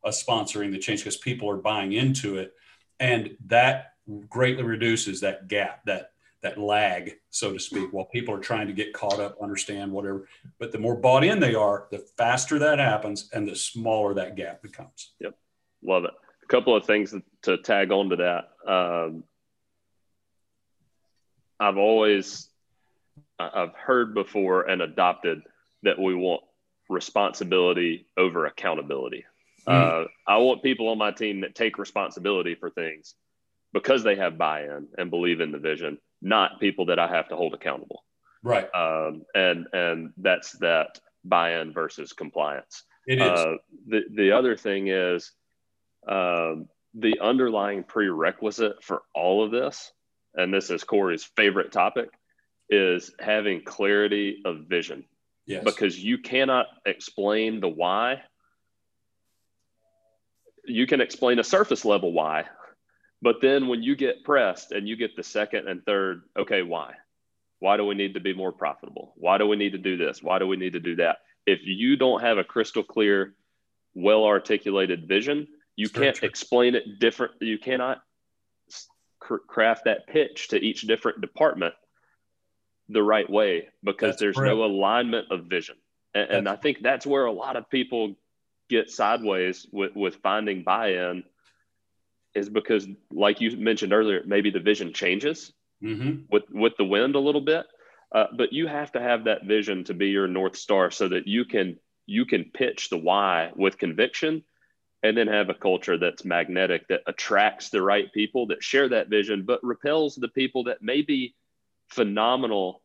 [0.02, 2.54] of sponsoring the change because people are buying into it.
[2.98, 3.92] And that
[4.28, 6.10] greatly reduces that gap, that
[6.42, 10.26] that lag, so to speak, while people are trying to get caught up, understand whatever.
[10.58, 14.34] But the more bought in they are, the faster that happens and the smaller that
[14.34, 15.12] gap becomes.
[15.20, 15.38] Yep.
[15.84, 16.14] Love it.
[16.42, 18.68] A couple of things to tag on to that.
[18.68, 19.22] Um,
[21.60, 22.48] I've always,
[23.38, 25.42] I've heard before and adopted
[25.82, 26.42] that we want
[26.88, 29.24] responsibility over accountability.
[29.66, 30.04] Mm.
[30.04, 33.14] Uh, I want people on my team that take responsibility for things
[33.72, 37.36] because they have buy-in and believe in the vision not people that I have to
[37.36, 38.02] hold accountable.
[38.42, 38.68] Right.
[38.74, 42.82] Um, and and that's that buy-in versus compliance.
[43.06, 43.28] It is.
[43.28, 45.32] Uh, the the other thing is
[46.08, 49.92] um, the underlying prerequisite for all of this,
[50.34, 52.10] and this is Corey's favorite topic,
[52.70, 55.04] is having clarity of vision.
[55.46, 55.64] Yes.
[55.64, 58.22] Because you cannot explain the why.
[60.64, 62.44] You can explain a surface level why,
[63.20, 66.94] but then when you get pressed and you get the second and third, okay, why?
[67.58, 69.12] Why do we need to be more profitable?
[69.16, 70.22] Why do we need to do this?
[70.22, 71.18] Why do we need to do that?
[71.46, 73.34] If you don't have a crystal clear,
[73.94, 77.32] well articulated vision, you can't explain it different.
[77.40, 78.02] You cannot
[79.18, 81.74] craft that pitch to each different department
[82.88, 85.76] the right way because that's there's no alignment of vision.
[86.14, 88.14] And, and I think that's where a lot of people
[88.68, 91.24] get sideways with, with finding buy in
[92.34, 96.22] is because, like you mentioned earlier, maybe the vision changes mm-hmm.
[96.30, 97.66] with with the wind a little bit.
[98.12, 101.26] Uh, but you have to have that vision to be your north star, so that
[101.26, 104.42] you can you can pitch the why with conviction,
[105.02, 109.08] and then have a culture that's magnetic that attracts the right people that share that
[109.08, 111.34] vision, but repels the people that may be
[111.94, 112.82] phenomenal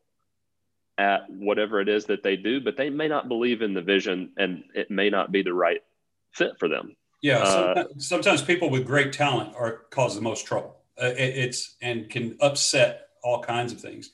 [0.98, 4.30] at whatever it is that they do, but they may not believe in the vision,
[4.36, 5.82] and it may not be the right
[6.32, 6.96] fit for them.
[7.22, 10.76] Yeah, uh, sometimes, sometimes, people with great talent are cause the most trouble.
[11.00, 14.10] Uh, it, it's and can upset all kinds of things,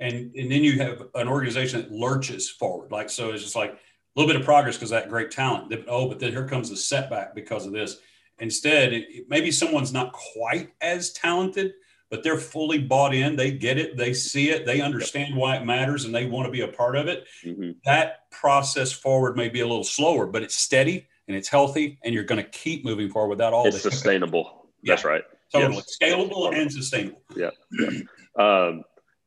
[0.00, 2.90] and and then you have an organization that lurches forward.
[2.90, 3.78] Like so, it's just like a
[4.16, 5.72] little bit of progress because that great talent.
[5.88, 7.98] Oh, but then here comes the setback because of this.
[8.38, 11.74] Instead, it, maybe someone's not quite as talented,
[12.10, 13.36] but they're fully bought in.
[13.36, 13.96] They get it.
[13.96, 14.66] They see it.
[14.66, 17.26] They understand why it matters, and they want to be a part of it.
[17.44, 17.72] Mm-hmm.
[17.84, 22.14] That process forward may be a little slower, but it's steady and it's healthy and
[22.14, 25.96] you're going to keep moving forward without all it's sustainable yeah, that's right totally yes.
[26.02, 28.00] scalable and sustainable yeah, yeah.
[28.38, 28.82] Um,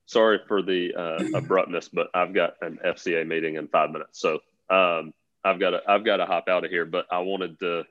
[0.08, 4.40] sorry for the uh, abruptness but i've got an fca meeting in five minutes so
[4.70, 5.14] um,
[5.44, 7.84] i've got to i've got to hop out of here but i wanted to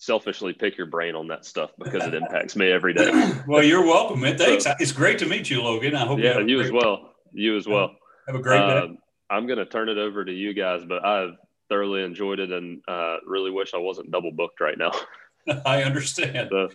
[0.00, 3.10] selfishly pick your brain on that stuff because it impacts me every day
[3.46, 6.38] well you're welcome man thanks so, it's great to meet you logan i hope yeah
[6.40, 7.92] you, you as well you as well
[8.26, 8.98] have a great day um,
[9.30, 11.36] i'm going to turn it over to you guys but i've
[11.70, 14.92] thoroughly enjoyed it and uh, really wish I wasn't double booked right now.
[15.64, 16.50] I understand.
[16.50, 16.68] So,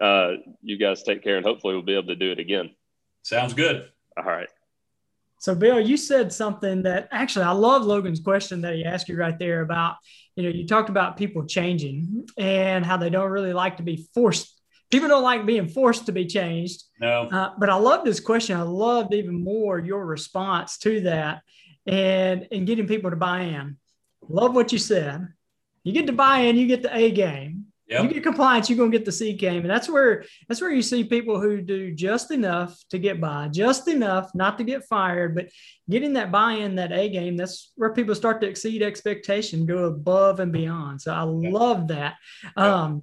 [0.00, 2.70] uh, you guys take care and hopefully we'll be able to do it again.
[3.22, 3.90] Sounds good.
[4.16, 4.48] All right.
[5.40, 9.16] So, Bill, you said something that actually I love Logan's question that he asked you
[9.16, 9.96] right there about,
[10.38, 14.08] you know, you talked about people changing and how they don't really like to be
[14.14, 14.54] forced.
[14.88, 16.84] People don't like being forced to be changed.
[17.00, 17.22] No.
[17.22, 18.56] Uh, but I love this question.
[18.56, 21.42] I loved even more your response to that
[21.88, 23.78] and, and getting people to buy in.
[24.28, 25.26] Love what you said.
[25.82, 27.67] You get to buy in, you get the A game.
[27.88, 28.02] Yep.
[28.04, 30.82] You get compliance, you're gonna get the C game, and that's where that's where you
[30.82, 35.34] see people who do just enough to get by, just enough not to get fired,
[35.34, 35.48] but
[35.88, 37.38] getting that buy-in, that A game.
[37.38, 41.00] That's where people start to exceed expectation, go above and beyond.
[41.00, 41.52] So I yep.
[41.52, 42.16] love that.
[42.44, 42.58] Yep.
[42.58, 43.02] Um,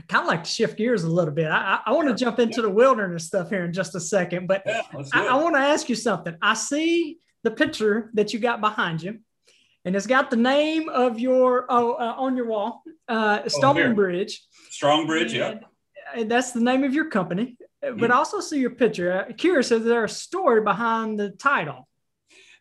[0.00, 1.48] I kind of like to shift gears a little bit.
[1.48, 4.46] I, I, I want to jump into the wilderness stuff here in just a second,
[4.46, 6.36] but yeah, I, I want to ask you something.
[6.40, 9.18] I see the picture that you got behind you
[9.84, 14.40] and it's got the name of your oh uh, on your wall, uh, oh, Stonebridge.
[14.70, 15.58] Strongbridge, yeah.
[16.14, 17.56] And that's the name of your company.
[17.82, 17.98] Mm-hmm.
[17.98, 19.26] But also see your picture.
[19.28, 21.88] Uh, curious, is there a story behind the title?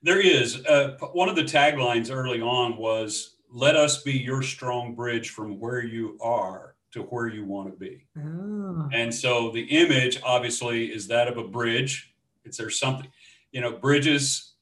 [0.01, 0.65] There is.
[0.65, 5.59] Uh, one of the taglines early on was "Let us be your strong bridge from
[5.59, 8.89] where you are to where you want to be." Oh.
[8.91, 12.13] And so the image, obviously, is that of a bridge.
[12.43, 13.07] It's there's something,
[13.51, 14.55] you know, bridges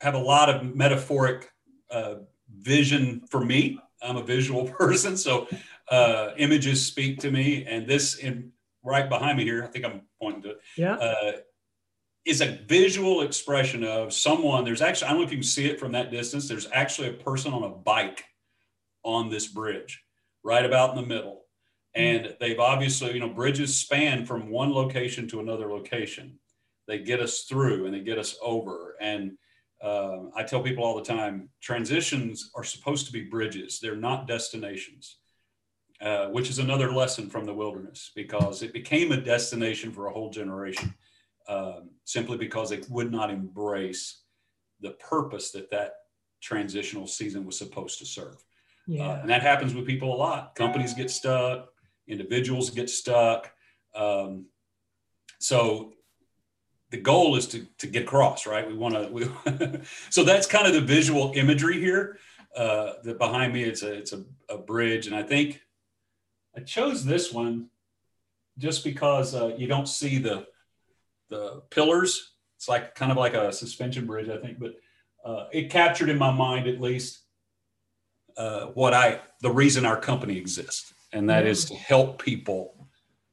[0.00, 1.51] have a lot of metaphoric
[1.92, 2.14] uh,
[2.58, 3.78] vision for me.
[4.02, 5.46] I'm a visual person, so
[5.90, 7.64] uh, images speak to me.
[7.64, 8.52] And this in
[8.84, 10.60] right behind me here, I think I'm pointing to it.
[10.76, 10.94] Yeah.
[10.94, 11.32] Uh,
[12.24, 14.64] is a visual expression of someone.
[14.64, 16.48] There's actually, I don't know if you can see it from that distance.
[16.48, 18.24] There's actually a person on a bike
[19.02, 20.00] on this bridge,
[20.44, 21.42] right about in the middle.
[21.94, 26.38] And they've obviously, you know, bridges span from one location to another location.
[26.86, 28.94] They get us through and they get us over.
[29.00, 29.36] And
[29.82, 34.28] uh, I tell people all the time transitions are supposed to be bridges, they're not
[34.28, 35.18] destinations,
[36.00, 40.12] uh, which is another lesson from the wilderness because it became a destination for a
[40.12, 40.94] whole generation
[41.48, 44.22] um, simply because they would not embrace
[44.80, 45.94] the purpose that that
[46.40, 48.36] transitional season was supposed to serve.
[48.86, 49.08] Yeah.
[49.08, 50.54] Uh, and that happens with people a lot.
[50.54, 51.68] Companies get stuck,
[52.08, 53.52] individuals get stuck.
[53.94, 54.46] Um,
[55.38, 55.92] so
[56.92, 58.68] the goal is to, to get across, right?
[58.68, 59.80] We want to,
[60.10, 62.18] so that's kind of the visual imagery here.
[62.54, 65.06] Uh, that behind me, it's a, it's a, a bridge.
[65.06, 65.62] And I think
[66.54, 67.70] I chose this one
[68.58, 70.46] just because uh, you don't see the,
[71.30, 72.34] the pillars.
[72.56, 74.74] It's like kind of like a suspension bridge, I think, but
[75.24, 77.20] uh, it captured in my mind at least
[78.36, 82.81] uh, what I, the reason our company exists, and that is to help people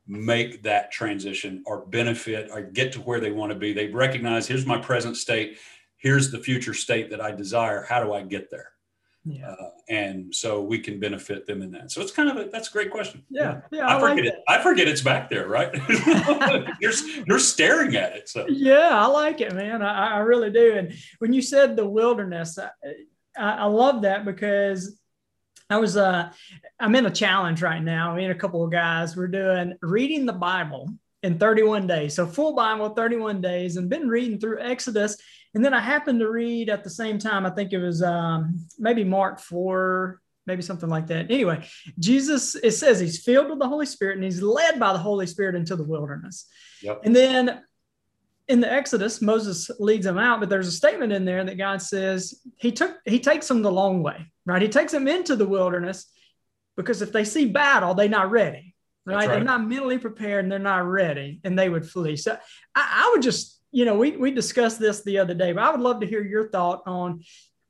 [0.09, 3.73] make that transition or benefit or get to where they want to be.
[3.73, 5.59] They recognize here's my present state,
[5.97, 7.85] here's the future state that I desire.
[7.87, 8.71] How do I get there?
[9.23, 9.51] Yeah.
[9.51, 11.91] Uh, and so we can benefit them in that.
[11.91, 13.23] So it's kind of a that's a great question.
[13.29, 13.61] Yeah.
[13.71, 13.85] Yeah.
[13.85, 14.43] I, I forget like it.
[14.47, 15.77] I forget it's back there, right?
[16.81, 16.93] you're
[17.27, 18.29] you're staring at it.
[18.29, 19.83] So Yeah, I like it, man.
[19.83, 20.75] I, I really do.
[20.75, 22.69] And when you said the wilderness, I,
[23.37, 24.97] I, I love that because
[25.69, 26.31] I was uh
[26.79, 28.15] I'm in a challenge right now.
[28.15, 29.15] Me and a couple of guys.
[29.15, 30.89] We're doing reading the Bible
[31.23, 32.13] in 31 days.
[32.13, 35.17] So full Bible, 31 days, and been reading through Exodus.
[35.53, 38.65] And then I happened to read at the same time, I think it was um,
[38.77, 41.29] maybe Mark 4, maybe something like that.
[41.29, 41.67] Anyway,
[41.97, 45.27] Jesus, it says he's filled with the Holy Spirit and he's led by the Holy
[45.27, 46.47] Spirit into the wilderness.
[46.81, 47.01] Yep.
[47.03, 47.61] And then
[48.47, 51.81] in the Exodus, Moses leads them out, but there's a statement in there that God
[51.81, 54.61] says he took he takes them the long way, right?
[54.61, 56.05] He takes them into the wilderness
[56.75, 58.75] because if they see battle, they're not ready,
[59.05, 59.15] right?
[59.15, 59.27] right.
[59.27, 62.15] They're not mentally prepared and they're not ready, and they would flee.
[62.15, 62.37] So
[62.75, 65.71] I, I would just, you know, we we discussed this the other day, but I
[65.71, 67.23] would love to hear your thought on.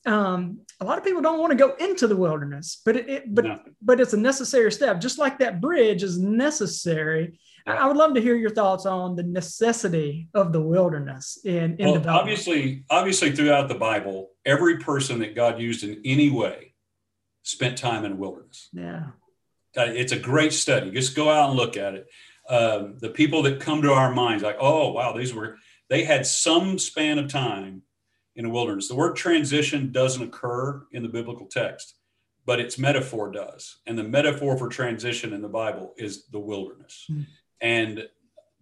[0.05, 3.35] Um, a lot of people don't want to go into the wilderness, but it, it
[3.35, 3.59] but No.
[3.81, 7.39] but it's a necessary step, just like that bridge is necessary.
[7.69, 11.91] I- would love to hear your thoughts on the necessity of the wilderness in, in
[11.91, 16.73] well, obviously, obviously, throughout the Bible, every person that God used in any way
[17.43, 18.69] spent time in wilderness.
[18.73, 19.07] Yeah.
[19.77, 20.91] Uh, it's a great study.
[20.91, 22.07] Just go out and look at it.
[22.49, 25.57] Um, the people that come to our minds, like, oh wow, these were
[25.89, 27.83] they had some span of time
[28.35, 28.87] in a wilderness.
[28.87, 31.95] The word transition doesn't occur in the biblical text,
[32.45, 33.77] but its metaphor does.
[33.85, 37.05] And the metaphor for transition in the Bible is the wilderness.
[37.07, 37.21] Hmm.
[37.61, 38.07] And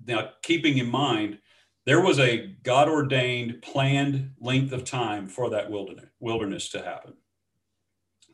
[0.06, 1.40] now, keeping in mind,
[1.86, 5.70] there was a God ordained, planned length of time for that
[6.20, 7.14] wilderness, to happen.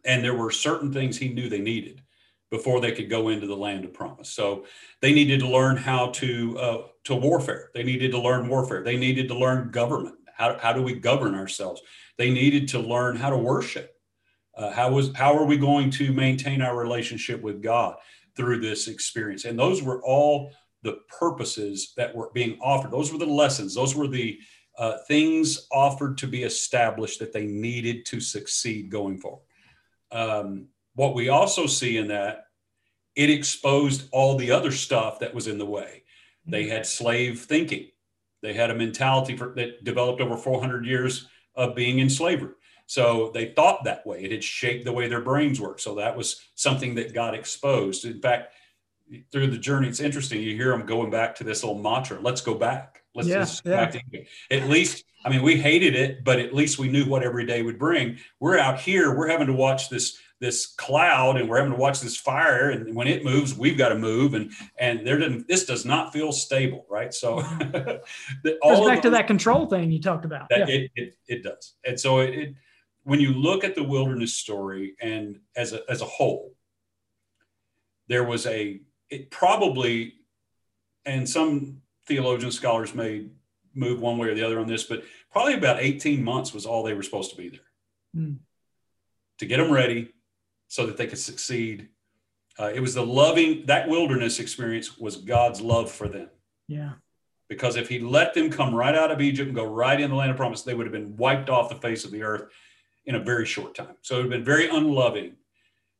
[0.05, 2.01] And there were certain things he knew they needed
[2.49, 4.29] before they could go into the land of promise.
[4.29, 4.65] So
[5.01, 7.69] they needed to learn how to uh, to warfare.
[7.73, 8.83] They needed to learn warfare.
[8.83, 10.15] They needed to learn government.
[10.35, 11.81] How, how do we govern ourselves?
[12.17, 13.95] They needed to learn how to worship.
[14.55, 17.95] Uh, how was how are we going to maintain our relationship with God
[18.35, 19.45] through this experience?
[19.45, 20.51] And those were all
[20.83, 22.91] the purposes that were being offered.
[22.91, 23.73] Those were the lessons.
[23.73, 24.39] Those were the
[24.77, 29.43] uh, things offered to be established that they needed to succeed going forward.
[30.11, 32.45] Um, what we also see in that,
[33.15, 36.03] it exposed all the other stuff that was in the way.
[36.45, 37.87] They had slave thinking.
[38.41, 42.53] They had a mentality for, that developed over 400 years of being in slavery.
[42.85, 44.23] So they thought that way.
[44.23, 45.79] It had shaped the way their brains work.
[45.79, 48.05] So that was something that got exposed.
[48.05, 48.53] In fact,
[49.31, 50.41] through the journey, it's interesting.
[50.41, 53.03] You hear them going back to this old mantra: "Let's go back.
[53.15, 53.85] Let's, Yeah, let's go yeah.
[53.85, 57.05] back to England." At least, I mean, we hated it, but at least we knew
[57.05, 58.17] what every day would bring.
[58.39, 59.15] We're out here.
[59.15, 62.71] We're having to watch this this cloud, and we're having to watch this fire.
[62.71, 64.33] And when it moves, we've got to move.
[64.33, 65.47] And and there didn't.
[65.47, 67.13] This does not feel stable, right?
[67.13, 68.01] So, the,
[68.43, 70.49] Goes all of back to that control thing you talked about.
[70.49, 70.75] that yeah.
[70.75, 71.73] it, it, it does.
[71.85, 72.55] And so it, it,
[73.03, 76.55] when you look at the wilderness story and as a, as a whole,
[78.07, 80.13] there was a, it probably,
[81.05, 83.27] and some theologians, scholars may
[83.75, 86.83] move one way or the other on this, but probably about 18 months was all
[86.83, 87.59] they were supposed to be there
[88.15, 88.33] Hmm.
[89.39, 90.13] to get them ready
[90.67, 91.89] so that they could succeed.
[92.59, 96.29] Uh, it was the loving, that wilderness experience was God's love for them
[96.67, 96.91] yeah.
[97.49, 100.15] because if he let them come right out of Egypt and go right in the
[100.15, 102.43] land of promise, they would have been wiped off the face of the earth
[103.05, 103.95] in a very short time.
[104.01, 105.33] So it would have been very unloving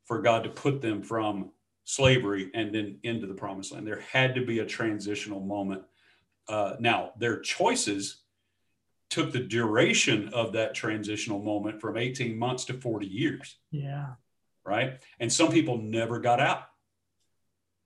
[0.06, 1.52] for God to put them from
[1.84, 3.88] slavery and then into the promised land.
[3.88, 5.84] There had to be a transitional moment.
[6.48, 8.22] Uh, now, their choices
[9.10, 13.58] took the duration of that transitional moment from 18 months to 40 years.
[13.72, 14.14] Yeah.
[14.66, 15.02] Right.
[15.20, 16.64] And some people never got out.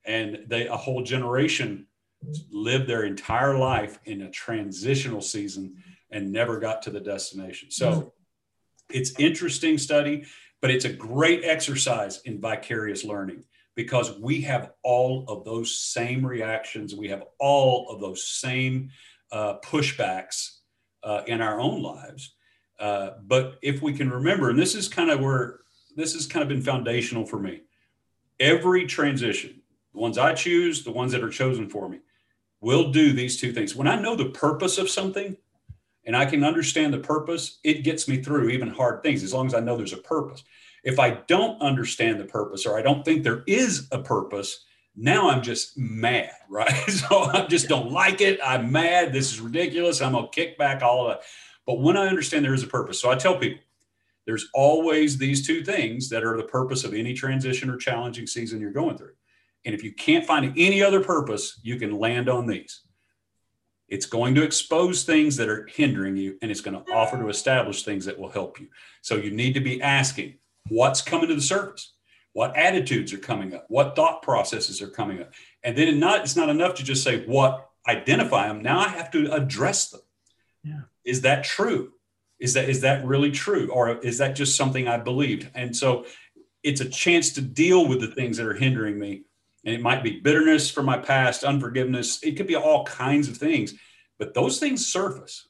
[0.06, 1.88] And they, a whole generation
[2.50, 5.76] lived their entire life in a transitional season
[6.12, 7.72] and never got to the destination.
[7.72, 8.14] So
[8.90, 10.26] it's interesting study,
[10.62, 13.44] but it's a great exercise in vicarious learning
[13.76, 16.96] because we have all of those same reactions.
[16.96, 18.90] We have all of those same
[19.32, 20.58] uh, pushbacks
[21.04, 22.34] uh, in our own lives.
[22.80, 25.60] Uh, but if we can remember, and this is kind of where
[25.96, 27.62] this has kind of been foundational for me,
[28.40, 29.62] every transition,
[29.94, 32.00] the ones I choose, the ones that are chosen for me,
[32.62, 33.76] will do these two things.
[33.76, 35.38] When I know the purpose of something
[36.08, 39.46] and I can understand the purpose, it gets me through even hard things as long
[39.46, 40.44] as I know there's a purpose.
[40.84, 44.64] If I don't understand the purpose or I don't think there is a purpose,
[44.96, 46.74] now I'm just mad, right?
[46.90, 48.40] so I just don't like it.
[48.44, 49.12] I'm mad.
[49.12, 50.02] This is ridiculous.
[50.02, 51.26] I'm going to kick back all of that.
[51.66, 53.60] But when I understand there is a purpose, so I tell people
[54.26, 58.62] there's always these two things that are the purpose of any transition or challenging season
[58.62, 59.14] you're going through.
[59.66, 62.82] And if you can't find any other purpose, you can land on these.
[63.88, 67.30] It's going to expose things that are hindering you, and it's going to offer to
[67.30, 68.68] establish things that will help you.
[69.02, 70.36] So you need to be asking
[70.70, 71.94] what's coming to the surface,
[72.34, 75.32] what attitudes are coming up, what thought processes are coming up.
[75.64, 78.62] And then not, it's not enough to just say what identify them.
[78.62, 80.02] Now I have to address them.
[80.64, 80.82] Yeah.
[81.06, 81.94] Is that true?
[82.40, 83.70] Is that is that really true?
[83.70, 85.50] Or is that just something I believed?
[85.56, 86.06] And so
[86.62, 89.24] it's a chance to deal with the things that are hindering me
[89.68, 92.24] and it might be bitterness from my past, unforgiveness.
[92.24, 93.74] It could be all kinds of things,
[94.18, 95.50] but those things surface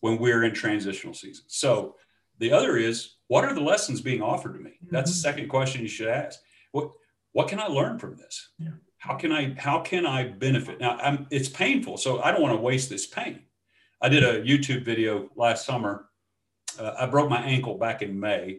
[0.00, 1.46] when we're in transitional season.
[1.48, 1.96] So
[2.38, 4.72] the other is, what are the lessons being offered to me?
[4.72, 4.94] Mm-hmm.
[4.94, 6.38] That's the second question you should ask.
[6.72, 6.90] What
[7.32, 8.50] what can I learn from this?
[8.58, 8.72] Yeah.
[8.98, 10.78] How can I how can I benefit?
[10.78, 13.40] Now I'm, it's painful, so I don't want to waste this pain.
[14.02, 16.04] I did a YouTube video last summer.
[16.78, 18.58] Uh, I broke my ankle back in May.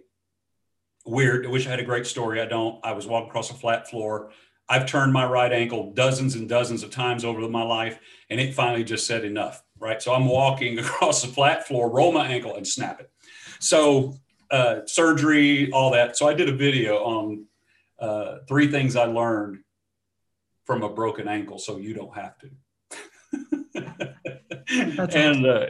[1.06, 1.46] Weird.
[1.46, 2.42] I wish I had a great story.
[2.42, 2.84] I don't.
[2.84, 4.32] I was walking across a flat floor
[4.70, 8.00] I've turned my right ankle dozens and dozens of times over my life,
[8.30, 10.02] and it finally just said enough, right?
[10.02, 13.12] So I'm walking across the flat floor, roll my ankle, and snap it.
[13.60, 14.16] So
[14.52, 16.18] uh, surgery, all that.
[16.18, 17.46] So I did a video on
[18.00, 19.60] uh, three things I learned
[20.66, 22.50] from a broken ankle, so you don't have to.
[25.16, 25.66] and uh,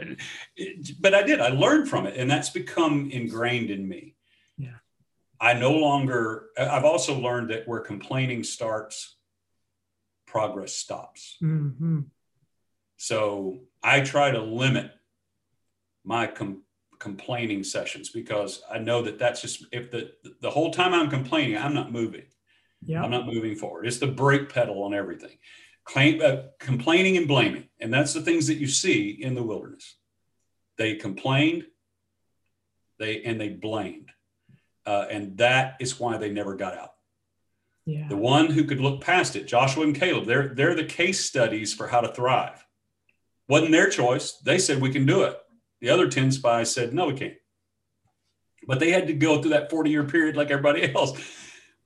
[1.00, 1.40] but I did.
[1.40, 4.14] I learned from it, and that's become ingrained in me.
[5.40, 9.16] I no longer, I've also learned that where complaining starts,
[10.26, 11.38] progress stops.
[11.42, 12.00] Mm-hmm.
[12.98, 14.92] So I try to limit
[16.04, 16.62] my com-
[16.98, 20.12] complaining sessions because I know that that's just, if the,
[20.42, 22.26] the whole time I'm complaining, I'm not moving.
[22.82, 23.02] Yeah.
[23.02, 23.86] I'm not moving forward.
[23.86, 25.38] It's the brake pedal on everything.
[25.84, 27.68] Claim, uh, complaining and blaming.
[27.80, 29.96] And that's the things that you see in the wilderness.
[30.76, 31.64] They complained,
[32.98, 34.10] they and they blamed
[34.90, 36.94] uh, and that is why they never got out.
[37.86, 38.08] Yeah.
[38.08, 41.72] The one who could look past it, Joshua and Caleb, they're, they're the case studies
[41.72, 42.66] for how to thrive.
[43.48, 44.32] Wasn't their choice.
[44.38, 45.38] They said, we can do it.
[45.80, 47.34] The other 10 spies said, no, we can't.
[48.66, 51.12] But they had to go through that 40 year period like everybody else.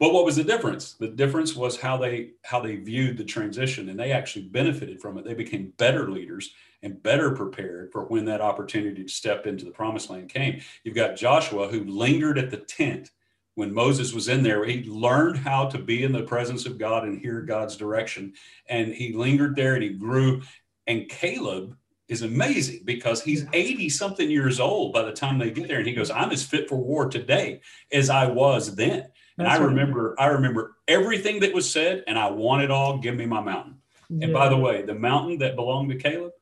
[0.01, 0.95] But what was the difference?
[0.95, 5.19] The difference was how they how they viewed the transition and they actually benefited from
[5.19, 5.25] it.
[5.25, 6.53] They became better leaders
[6.85, 10.61] and better prepared for when that opportunity to step into the promised land came.
[10.85, 13.11] You've got Joshua who lingered at the tent
[13.55, 14.65] when Moses was in there.
[14.67, 18.35] He learned how to be in the presence of God and hear God's direction.
[18.69, 20.43] And he lingered there and he grew.
[20.87, 21.75] And Caleb
[22.09, 25.79] is amazing because he's 80 something years old by the time they get there.
[25.79, 27.63] And he goes, I'm as fit for war today
[27.93, 29.07] as I was then.
[29.39, 30.15] And That's I remember.
[30.19, 32.99] I remember everything that was said, and I want it all.
[32.99, 33.79] Give me my mountain.
[34.11, 34.27] Yeah.
[34.27, 36.33] And by the way, the mountain that belonged to Caleb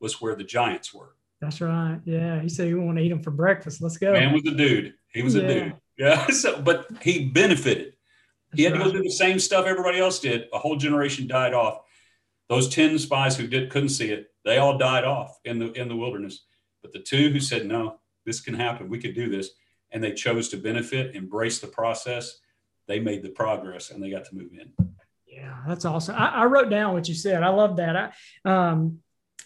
[0.00, 1.14] was where the giants were.
[1.40, 2.00] That's right.
[2.04, 2.40] Yeah.
[2.40, 3.80] He said he want to eat them for breakfast.
[3.80, 4.12] Let's go.
[4.12, 4.94] Man was a dude.
[5.08, 5.42] He was yeah.
[5.42, 5.74] a dude.
[5.98, 6.28] Yeah.
[6.28, 7.92] So, but he benefited.
[8.54, 8.78] He had right.
[8.78, 10.46] to go through the same stuff everybody else did.
[10.50, 11.82] A whole generation died off.
[12.48, 15.88] Those 10 spies who did couldn't see it, they all died off in the in
[15.88, 16.46] the wilderness.
[16.80, 19.50] But the two who said, No, this can happen, we could do this,
[19.90, 22.38] and they chose to benefit, embrace the process,
[22.86, 24.72] they made the progress and they got to move in.
[25.26, 26.16] Yeah, that's awesome.
[26.16, 27.42] I, I wrote down what you said.
[27.42, 28.14] I love that.
[28.44, 28.98] I, um,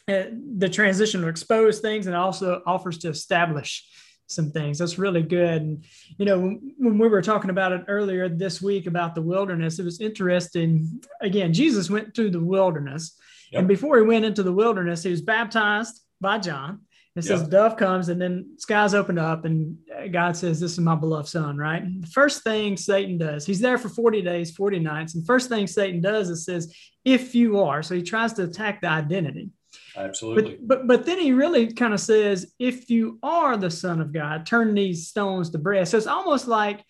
[0.06, 3.86] the transition to expose things and also offers to establish
[4.26, 4.78] some things.
[4.78, 5.62] That's really good.
[5.62, 5.84] And,
[6.18, 6.40] you know,
[6.78, 11.02] when, we were talking about it earlier this week about the wilderness, it was interesting.
[11.20, 13.18] Again, Jesus went through the wilderness.
[13.52, 13.58] Yep.
[13.60, 16.80] And before he went into the wilderness, he was baptized by John.
[17.16, 17.48] It says Yeah.
[17.48, 19.78] dove comes and then skies open up and
[20.10, 21.80] God says, This is my beloved son, right?
[21.80, 25.14] And the first thing Satan does, he's there for 40 days, 40 nights.
[25.14, 26.74] And first thing Satan does is says,
[27.04, 27.84] If you are.
[27.84, 29.50] So he tries to attack the identity.
[29.96, 30.56] Absolutely.
[30.56, 34.12] But, but but then he really kind of says, If you are the son of
[34.12, 35.88] God, turn these stones to bread.
[35.88, 36.84] So it's almost like you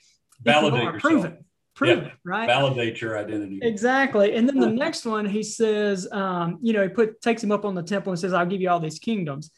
[0.53, 1.01] Validate are, yourself.
[1.03, 1.45] prove it.
[1.75, 2.05] Prove Yeah.
[2.07, 2.47] it, right?
[2.47, 3.59] Validate your identity.
[3.63, 4.35] Exactly.
[4.37, 7.65] And then the next one, he says, um, you know, he put takes him up
[7.65, 9.51] on the temple and says, I'll give you all these kingdoms.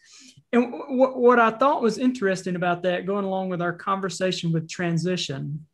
[0.52, 4.68] And w- what I thought was interesting about that, going along with our conversation with
[4.68, 5.66] transition,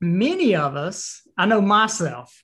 [0.00, 2.42] many of us, I know myself,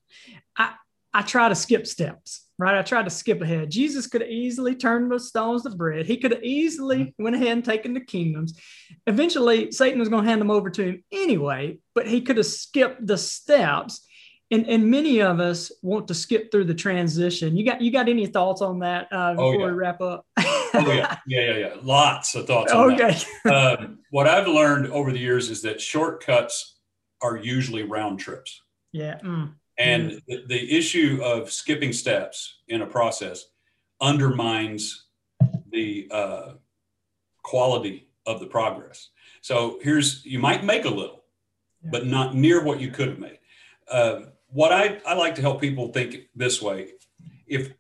[1.13, 2.77] I, try to skip steps, right?
[2.79, 3.71] I try to skip ahead.
[3.71, 6.07] Jesus could have easily turned the stones to bread.
[6.07, 8.59] He could have easily went ahead and taken the kingdoms.
[9.07, 12.47] Eventually, Satan was going to hand them over to him anyway, but he could have
[12.47, 14.05] skipped the steps.
[14.51, 17.55] And, and many of us want to skip through the transition.
[17.55, 19.67] You got you got any thoughts on that uh, Oh, before yeah.
[19.67, 20.25] we wrap up?
[20.39, 21.75] oh yeah, yeah, yeah, yeah.
[21.83, 22.73] Lots of thoughts.
[22.73, 23.27] On that.
[23.47, 23.51] okay.
[23.55, 26.79] um, what I've learned over the years is that shortcuts
[27.21, 28.63] are usually round trips.
[28.93, 29.19] Yeah.
[29.23, 33.45] mm, And the, the issue of skipping steps in a process
[34.01, 35.07] undermines
[35.71, 36.53] the uh,
[37.43, 39.11] quality of the progress.
[39.41, 41.25] So here's, you might make a little,
[41.83, 41.91] Yeah.
[41.93, 43.39] but not near what you could have made.
[43.91, 46.93] Uh, what I, I like to help people think this way
[47.47, 47.73] if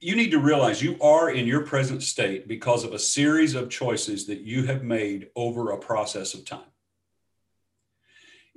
[0.00, 3.68] you need to realize you are in your present state because of a series of
[3.68, 6.70] choices that you have made over a process of time.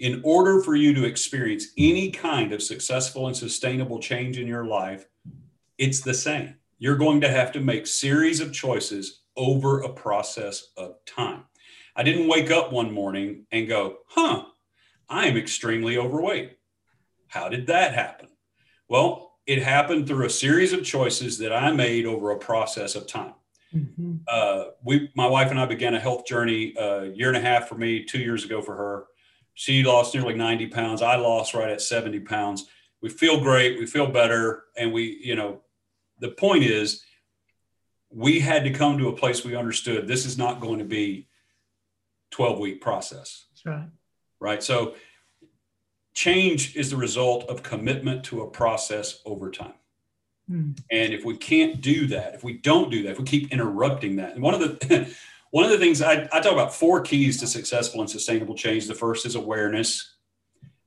[0.03, 4.65] In order for you to experience any kind of successful and sustainable change in your
[4.65, 5.05] life,
[5.77, 6.55] it's the same.
[6.77, 11.45] You're going to have to make series of choices over a process of time.
[11.95, 14.43] I didn't wake up one morning and go, "Huh,
[15.07, 16.57] I am extremely overweight."
[17.27, 18.27] How did that happen?
[18.89, 23.07] Well, it happened through a series of choices that I made over a process of
[23.07, 23.35] time.
[23.73, 24.19] mhm.
[24.27, 27.69] Uh, we, my wife and I began a health journey a year and a half
[27.69, 29.05] for me, two years ago for her.
[29.53, 31.01] She lost nearly 90 pounds.
[31.01, 32.65] I lost right at 70 pounds.
[33.01, 33.79] We feel great.
[33.79, 34.63] We feel better.
[34.77, 35.61] And we, you know,
[36.19, 37.03] the point is
[38.09, 41.27] we had to come to a place we understood this is not going to be
[42.31, 43.89] 12 week process That's right.
[44.39, 44.63] right?
[44.63, 44.95] So
[46.13, 49.73] change is the result of commitment to a process over time.
[50.49, 50.79] Mm.
[50.91, 54.17] And if we can't do that, if we don't do that, if we keep interrupting
[54.17, 55.15] that, and one of the
[55.53, 58.87] one of the things I, I talk about four keys to successful and sustainable change.
[58.87, 60.15] The first is awareness,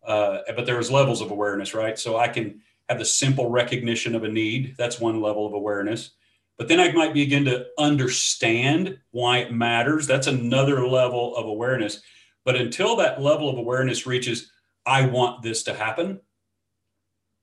[0.05, 1.97] uh, but there's levels of awareness, right?
[1.97, 4.75] So I can have the simple recognition of a need.
[4.77, 6.11] That's one level of awareness.
[6.59, 10.09] But then I might begin to understand why it matters.
[10.09, 12.03] That's another level of awareness.
[12.45, 14.51] But until that level of awareness reaches,
[14.85, 16.19] I want this to happen,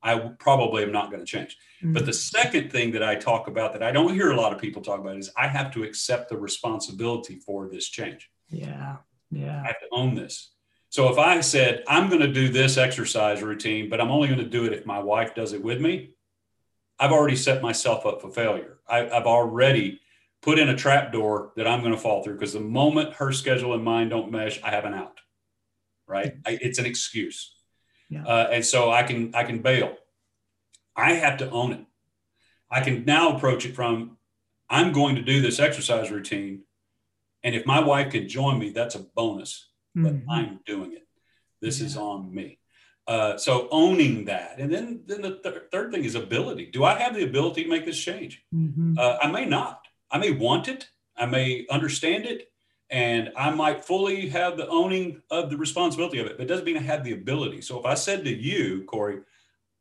[0.01, 1.57] I probably am not going to change.
[1.85, 4.59] But the second thing that I talk about that I don't hear a lot of
[4.59, 8.29] people talk about is I have to accept the responsibility for this change.
[8.49, 8.97] yeah.
[9.31, 9.61] Yeah.
[9.63, 10.51] I have to own this.
[10.89, 14.39] So if I said, I'm going to do this exercise routine, but I'm only going
[14.39, 16.11] to do it if my wife does it with me,
[16.99, 18.77] I've already set myself up for failure.
[18.87, 19.99] I, I've already
[20.43, 23.31] put in a trap door that I'm going to fall through because the moment her
[23.31, 25.19] schedule and mine don't mesh, I have an out.
[26.07, 26.33] Right?
[26.45, 27.55] I, it's an excuse,
[28.09, 28.23] Yeah.
[28.25, 29.95] uh, and so I can I can bail.
[30.95, 31.85] I have to own it.
[32.69, 34.17] I can now approach it from
[34.69, 36.61] I'm going to do this exercise routine,
[37.43, 40.25] and if my wife can join me, that's a bonus but Mhm.
[40.27, 41.07] I'm doing it.
[41.61, 42.57] This is on me.
[43.05, 46.67] Uh, so owning that, and then then the th- third thing is ability.
[46.67, 48.43] Do I have the ability to make this change?
[48.53, 48.97] Mhm.
[48.97, 49.85] Uh, I may not.
[50.09, 50.89] I may want it.
[51.15, 52.51] I may understand it,
[52.89, 56.37] and I might fully have the owning of the responsibility of it.
[56.37, 57.61] But it doesn't mean I have the ability.
[57.61, 59.19] So if I said to you, Corey,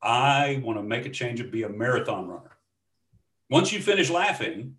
[0.03, 2.57] I want to make a change and be a marathon runner.
[3.51, 4.77] Once you finish laughing,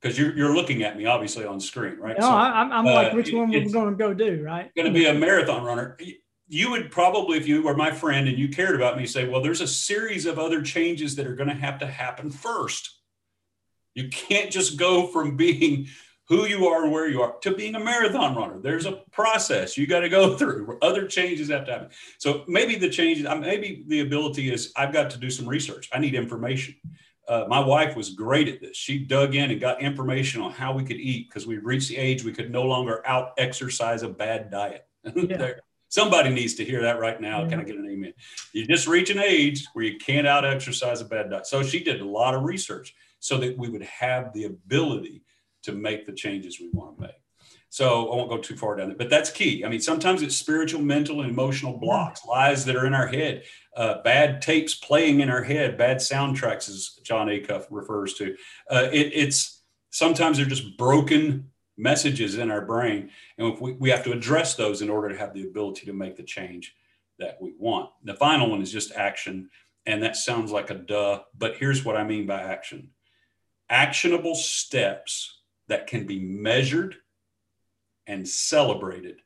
[0.00, 2.18] because you're, you're looking at me obviously on screen, right?
[2.18, 4.72] No, I, I'm, I'm like, uh, which one we're going to go do, right?
[4.74, 5.96] going to be a marathon runner,
[6.48, 9.42] you would probably, if you were my friend and you cared about me, say, well,
[9.42, 13.00] there's a series of other changes that are going to have to happen first.
[13.94, 15.88] You can't just go from being
[16.28, 18.58] who you are and where you are to being a marathon runner.
[18.58, 20.78] There's a process you got to go through.
[20.82, 21.88] Other changes have to happen.
[22.18, 25.88] So maybe the changes, uh, maybe the ability is I've got to do some research.
[25.92, 26.74] I need information.
[27.28, 28.76] Uh, my wife was great at this.
[28.76, 31.96] She dug in and got information on how we could eat because we reached the
[31.96, 34.86] age we could no longer out exercise a bad diet.
[35.14, 35.52] Yeah.
[35.88, 37.44] Somebody needs to hear that right now.
[37.44, 37.48] Yeah.
[37.48, 38.12] Can I get an amen?
[38.52, 41.46] You just reach an age where you can't out exercise a bad diet.
[41.46, 45.22] So she did a lot of research so that we would have the ability
[45.66, 47.12] to make the changes we want to make.
[47.68, 49.64] So I won't go too far down there, but that's key.
[49.64, 53.42] I mean, sometimes it's spiritual, mental, and emotional blocks, lies that are in our head,
[53.76, 58.36] uh, bad tapes playing in our head, bad soundtracks, as Jon Acuff refers to.
[58.70, 63.10] Uh, it, it's sometimes they're just broken messages in our brain.
[63.36, 66.16] And we, we have to address those in order to have the ability to make
[66.16, 66.74] the change
[67.18, 67.90] that we want.
[68.04, 69.50] The final one is just action.
[69.84, 72.90] And that sounds like a duh, but here's what I mean by action
[73.68, 75.35] actionable steps
[75.68, 76.96] that can be measured
[78.06, 79.20] and celebrated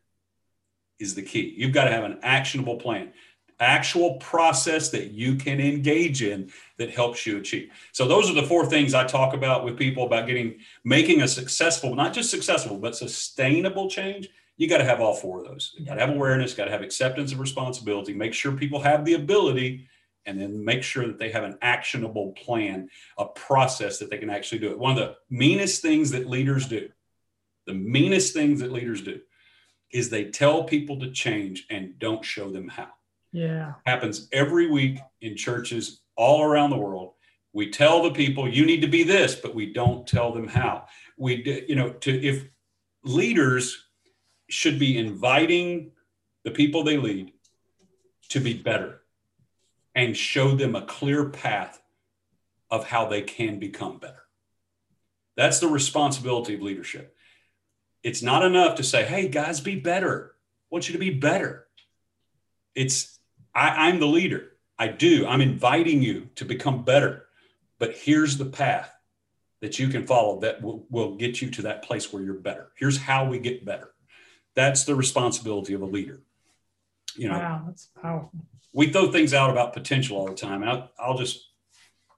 [0.98, 1.54] is the key.
[1.56, 3.12] You've got to have an actionable plan,
[3.58, 7.70] actual process that you can engage in that helps you achieve.
[7.92, 11.28] So those are the four things I talk about with people about getting making a
[11.28, 14.28] successful, not just successful, but sustainable change.
[14.56, 15.74] You got to have all four of those.
[15.78, 19.04] You got to have awareness, got to have acceptance of responsibility, make sure people have
[19.04, 19.88] the ability
[20.30, 24.30] and then make sure that they have an actionable plan, a process that they can
[24.30, 24.78] actually do it.
[24.78, 26.88] One of the meanest things that leaders do,
[27.66, 29.20] the meanest things that leaders do
[29.92, 32.90] is they tell people to change and don't show them how.
[33.32, 33.74] Yeah.
[33.84, 37.14] Happens every week in churches all around the world.
[37.52, 40.86] We tell the people you need to be this, but we don't tell them how.
[41.18, 42.48] We you know to if
[43.02, 43.88] leaders
[44.48, 45.90] should be inviting
[46.44, 47.32] the people they lead
[48.28, 48.99] to be better
[49.94, 51.80] and show them a clear path
[52.70, 54.22] of how they can become better.
[55.36, 57.16] That's the responsibility of leadership.
[58.02, 60.34] It's not enough to say, hey, guys, be better.
[60.34, 61.66] I want you to be better.
[62.74, 63.18] It's,
[63.54, 64.52] I, I'm the leader.
[64.78, 65.26] I do.
[65.26, 67.26] I'm inviting you to become better.
[67.78, 68.94] But here's the path
[69.60, 72.70] that you can follow that will, will get you to that place where you're better.
[72.76, 73.92] Here's how we get better.
[74.54, 76.22] That's the responsibility of a leader.
[77.16, 78.30] You know, wow, that's powerful.
[78.72, 80.62] We throw things out about potential all the time.
[80.62, 81.48] I'll, I'll just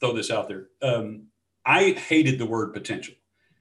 [0.00, 0.66] throw this out there.
[0.82, 1.28] Um,
[1.64, 3.14] I hated the word potential.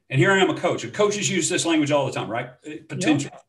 [0.10, 2.50] And here I am a coach, and coaches use this language all the time, right?
[2.68, 3.32] Uh, potential.
[3.32, 3.46] Yep.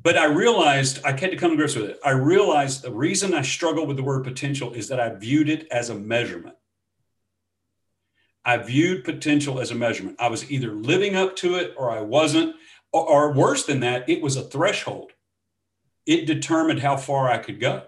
[0.00, 1.98] But I realized I had to come to grips with it.
[2.04, 5.66] I realized the reason I struggle with the word potential is that I viewed it
[5.70, 6.54] as a measurement.
[8.44, 10.16] I viewed potential as a measurement.
[10.18, 12.56] I was either living up to it or I wasn't,
[12.92, 15.12] or, or worse than that, it was a threshold.
[16.06, 17.82] It determined how far I could go.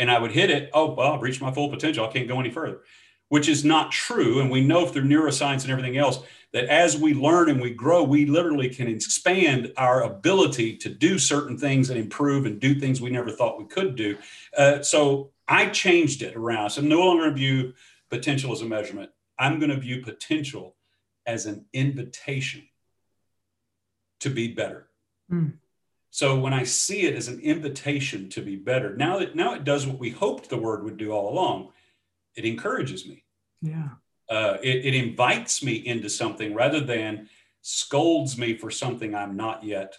[0.00, 0.70] And I would hit it.
[0.72, 2.04] Oh, well, I've reached my full potential.
[2.04, 2.80] I can't go any further,
[3.28, 4.40] which is not true.
[4.40, 6.20] And we know through neuroscience and everything else
[6.52, 11.18] that as we learn and we grow, we literally can expand our ability to do
[11.18, 14.16] certain things and improve and do things we never thought we could do.
[14.56, 16.70] Uh, so I changed it around.
[16.70, 17.74] So I'm no longer view
[18.08, 19.10] potential as a measurement.
[19.38, 20.74] I'm going to view potential
[21.26, 22.66] as an invitation
[24.20, 24.88] to be better.
[25.30, 25.54] Mm.
[26.10, 29.64] So when I see it as an invitation to be better, now that now it
[29.64, 31.70] does what we hoped the word would do all along.
[32.34, 33.24] It encourages me.
[33.62, 33.90] Yeah
[34.30, 37.28] uh, it, it invites me into something rather than
[37.62, 39.96] scolds me for something I'm not yet.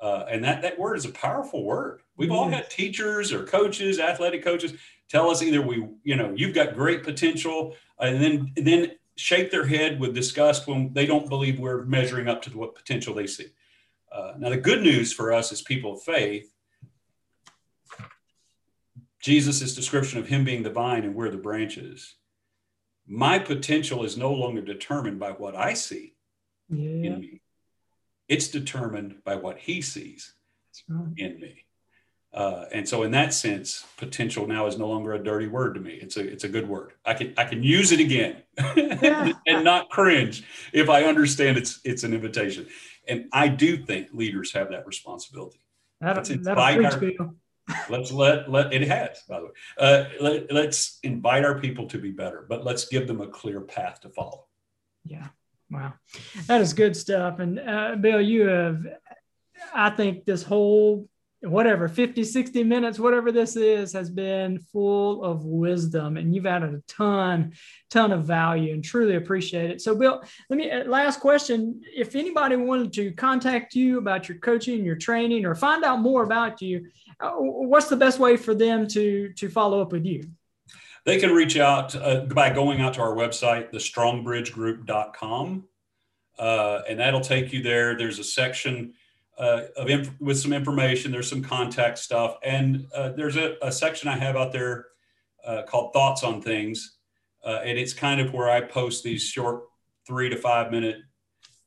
[0.00, 2.00] Uh, and that, that word is a powerful word.
[2.16, 4.74] We've all had teachers or coaches, athletic coaches,
[5.08, 9.50] tell us either we, you know, you've got great potential, and then and then shake
[9.50, 13.26] their head with disgust when they don't believe we're measuring up to what potential they
[13.26, 13.46] see.
[14.14, 16.52] Uh, now, the good news for us as people of faith,
[19.20, 22.16] Jesus' description of him being the vine and we're the branches
[23.06, 26.14] my potential is no longer determined by what I see
[26.68, 27.10] yeah.
[27.10, 27.40] in me.
[28.28, 30.34] It's determined by what he sees
[30.88, 31.12] right.
[31.16, 31.64] in me.
[32.32, 35.80] Uh, and so in that sense, potential now is no longer a dirty word to
[35.80, 35.98] me.
[36.00, 36.92] It's a it's a good word.
[37.04, 38.42] I can I can use it again
[38.76, 39.32] yeah.
[39.46, 40.42] and not cringe
[40.72, 42.68] if I understand it's it's an invitation.
[43.08, 45.60] And I do think leaders have that responsibility.
[46.00, 47.34] That'll preach, our,
[47.88, 49.52] let's let let it has by the way.
[49.78, 53.60] Uh, let, let's invite our people to be better but let's give them a clear
[53.60, 54.46] path to follow.
[55.04, 55.28] Yeah
[55.70, 55.94] wow.
[56.48, 57.38] That is good stuff.
[57.38, 58.84] And uh, bill you have
[59.74, 61.08] i think this whole
[61.42, 66.72] whatever 50 60 minutes whatever this is has been full of wisdom and you've added
[66.72, 67.52] a ton
[67.90, 69.80] ton of value and truly appreciate it.
[69.80, 71.80] So bill let me uh, last question.
[71.94, 76.22] If anybody wanted to contact you about your coaching your training or find out more
[76.22, 76.86] about you
[77.18, 80.22] uh, what's the best way for them to to follow up with you?
[81.04, 85.64] They can reach out uh, by going out to our website thestrongbridgegroup.com
[86.38, 87.96] uh, and that'll take you there.
[87.96, 88.94] There's a section
[89.38, 91.10] uh, of inf- with some information.
[91.10, 94.86] There's some contact stuff, and uh, there's a, a, section I have out there
[95.44, 96.98] uh, called Thoughts on Things,
[97.44, 99.64] uh, and it's kind of where I post these short
[100.06, 100.96] three to five minute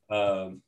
[0.09, 0.61] um,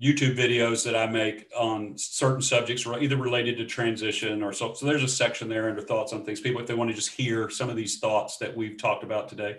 [0.00, 4.74] YouTube videos that I make on certain subjects, either related to transition or so.
[4.74, 6.40] So there's a section there under Thoughts on Things.
[6.40, 9.28] People, if they want to just hear some of these thoughts that we've talked about
[9.28, 9.58] today,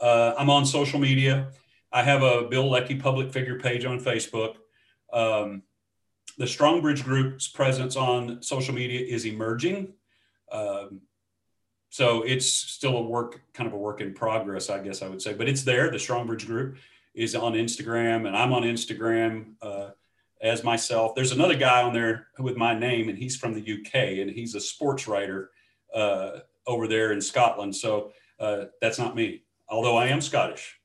[0.00, 1.52] uh, I'm on social media.
[1.92, 4.56] I have a Bill Leckie public figure page on Facebook.
[5.12, 5.62] Um,
[6.38, 9.92] the Strongbridge Group's presence on social media is emerging.
[10.52, 11.00] Um,
[11.90, 15.22] so it's still a work, kind of a work in progress, I guess I would
[15.22, 15.90] say, but it's there.
[15.90, 16.76] The Strongbridge Group
[17.14, 19.90] is on Instagram, and I'm on Instagram uh,
[20.42, 21.14] as myself.
[21.14, 24.54] There's another guy on there with my name, and he's from the UK, and he's
[24.54, 25.50] a sports writer
[25.94, 27.74] uh, over there in Scotland.
[27.74, 30.78] So uh, that's not me, although I am Scottish.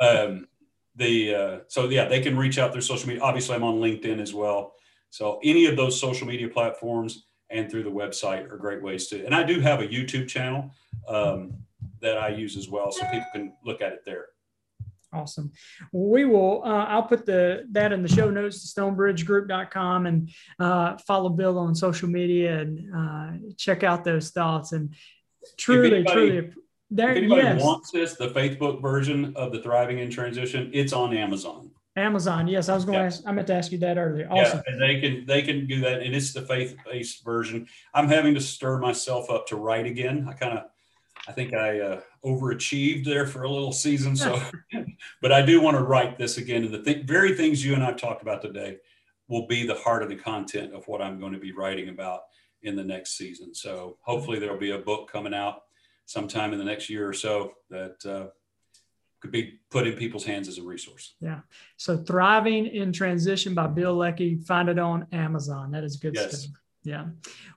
[0.00, 0.48] um,
[0.96, 3.22] the uh, so yeah, they can reach out through social media.
[3.22, 4.74] Obviously, I'm on LinkedIn as well.
[5.10, 9.24] So any of those social media platforms and through the website are great ways to.
[9.24, 10.70] And I do have a YouTube channel
[11.06, 11.54] um,
[12.00, 14.26] that I use as well, so people can look at it there.
[15.12, 15.52] Awesome.
[15.92, 20.96] We will, uh, I'll put the that in the show notes to stonebridgegroup.com and uh,
[20.98, 24.72] follow Bill on social media and uh, check out those thoughts.
[24.72, 24.94] And
[25.56, 26.52] truly, anybody, truly,
[26.94, 27.62] there, if anybody yes.
[27.62, 31.70] wants this, the faith-based version of the Thriving in Transition, it's on Amazon.
[31.96, 33.02] Amazon, yes, I was going yeah.
[33.02, 33.22] to ask.
[33.26, 34.28] I meant to ask you that earlier.
[34.30, 34.62] Awesome.
[34.68, 37.68] Yeah, they can they can do that, and it's the faith-based version.
[37.92, 40.26] I'm having to stir myself up to write again.
[40.28, 40.64] I kind of
[41.28, 44.16] I think I uh, overachieved there for a little season.
[44.16, 44.40] So,
[45.22, 46.64] but I do want to write this again.
[46.64, 48.78] And the th- very things you and I've talked about today
[49.28, 52.22] will be the heart of the content of what I'm going to be writing about
[52.62, 53.54] in the next season.
[53.54, 55.62] So, hopefully, there'll be a book coming out
[56.06, 58.26] sometime in the next year or so that uh,
[59.20, 61.14] could be put in people's hands as a resource.
[61.20, 61.40] Yeah.
[61.76, 65.70] So, Thriving in Transition by Bill Leckie, find it on Amazon.
[65.70, 66.42] That is good yes.
[66.42, 66.56] stuff.
[66.84, 67.06] Yeah.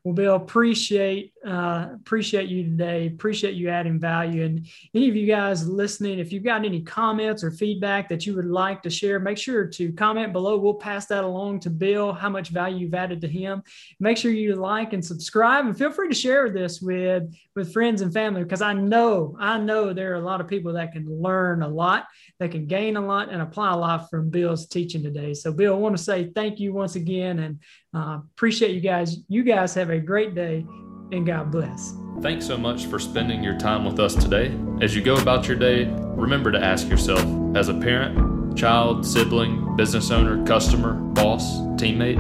[0.05, 3.07] Well, Bill, appreciate uh, appreciate you today.
[3.07, 4.45] Appreciate you adding value.
[4.45, 8.33] And any of you guys listening, if you've got any comments or feedback that you
[8.35, 10.57] would like to share, make sure to comment below.
[10.57, 12.13] We'll pass that along to Bill.
[12.13, 13.63] How much value you've added to him.
[13.99, 18.01] Make sure you like and subscribe, and feel free to share this with with friends
[18.01, 21.05] and family because I know I know there are a lot of people that can
[21.05, 22.05] learn a lot,
[22.39, 25.33] that can gain a lot, and apply a lot from Bill's teaching today.
[25.33, 27.59] So, Bill, I want to say thank you once again, and
[27.93, 29.17] uh, appreciate you guys.
[29.27, 30.65] You guys have a great day
[31.11, 31.93] and God bless.
[32.21, 34.57] Thanks so much for spending your time with us today.
[34.81, 37.23] As you go about your day, remember to ask yourself
[37.55, 42.19] as a parent, child, sibling, business owner, customer, boss, teammate,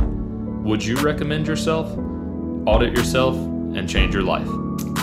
[0.63, 1.87] would you recommend yourself,
[2.67, 4.66] audit yourself, and change your life?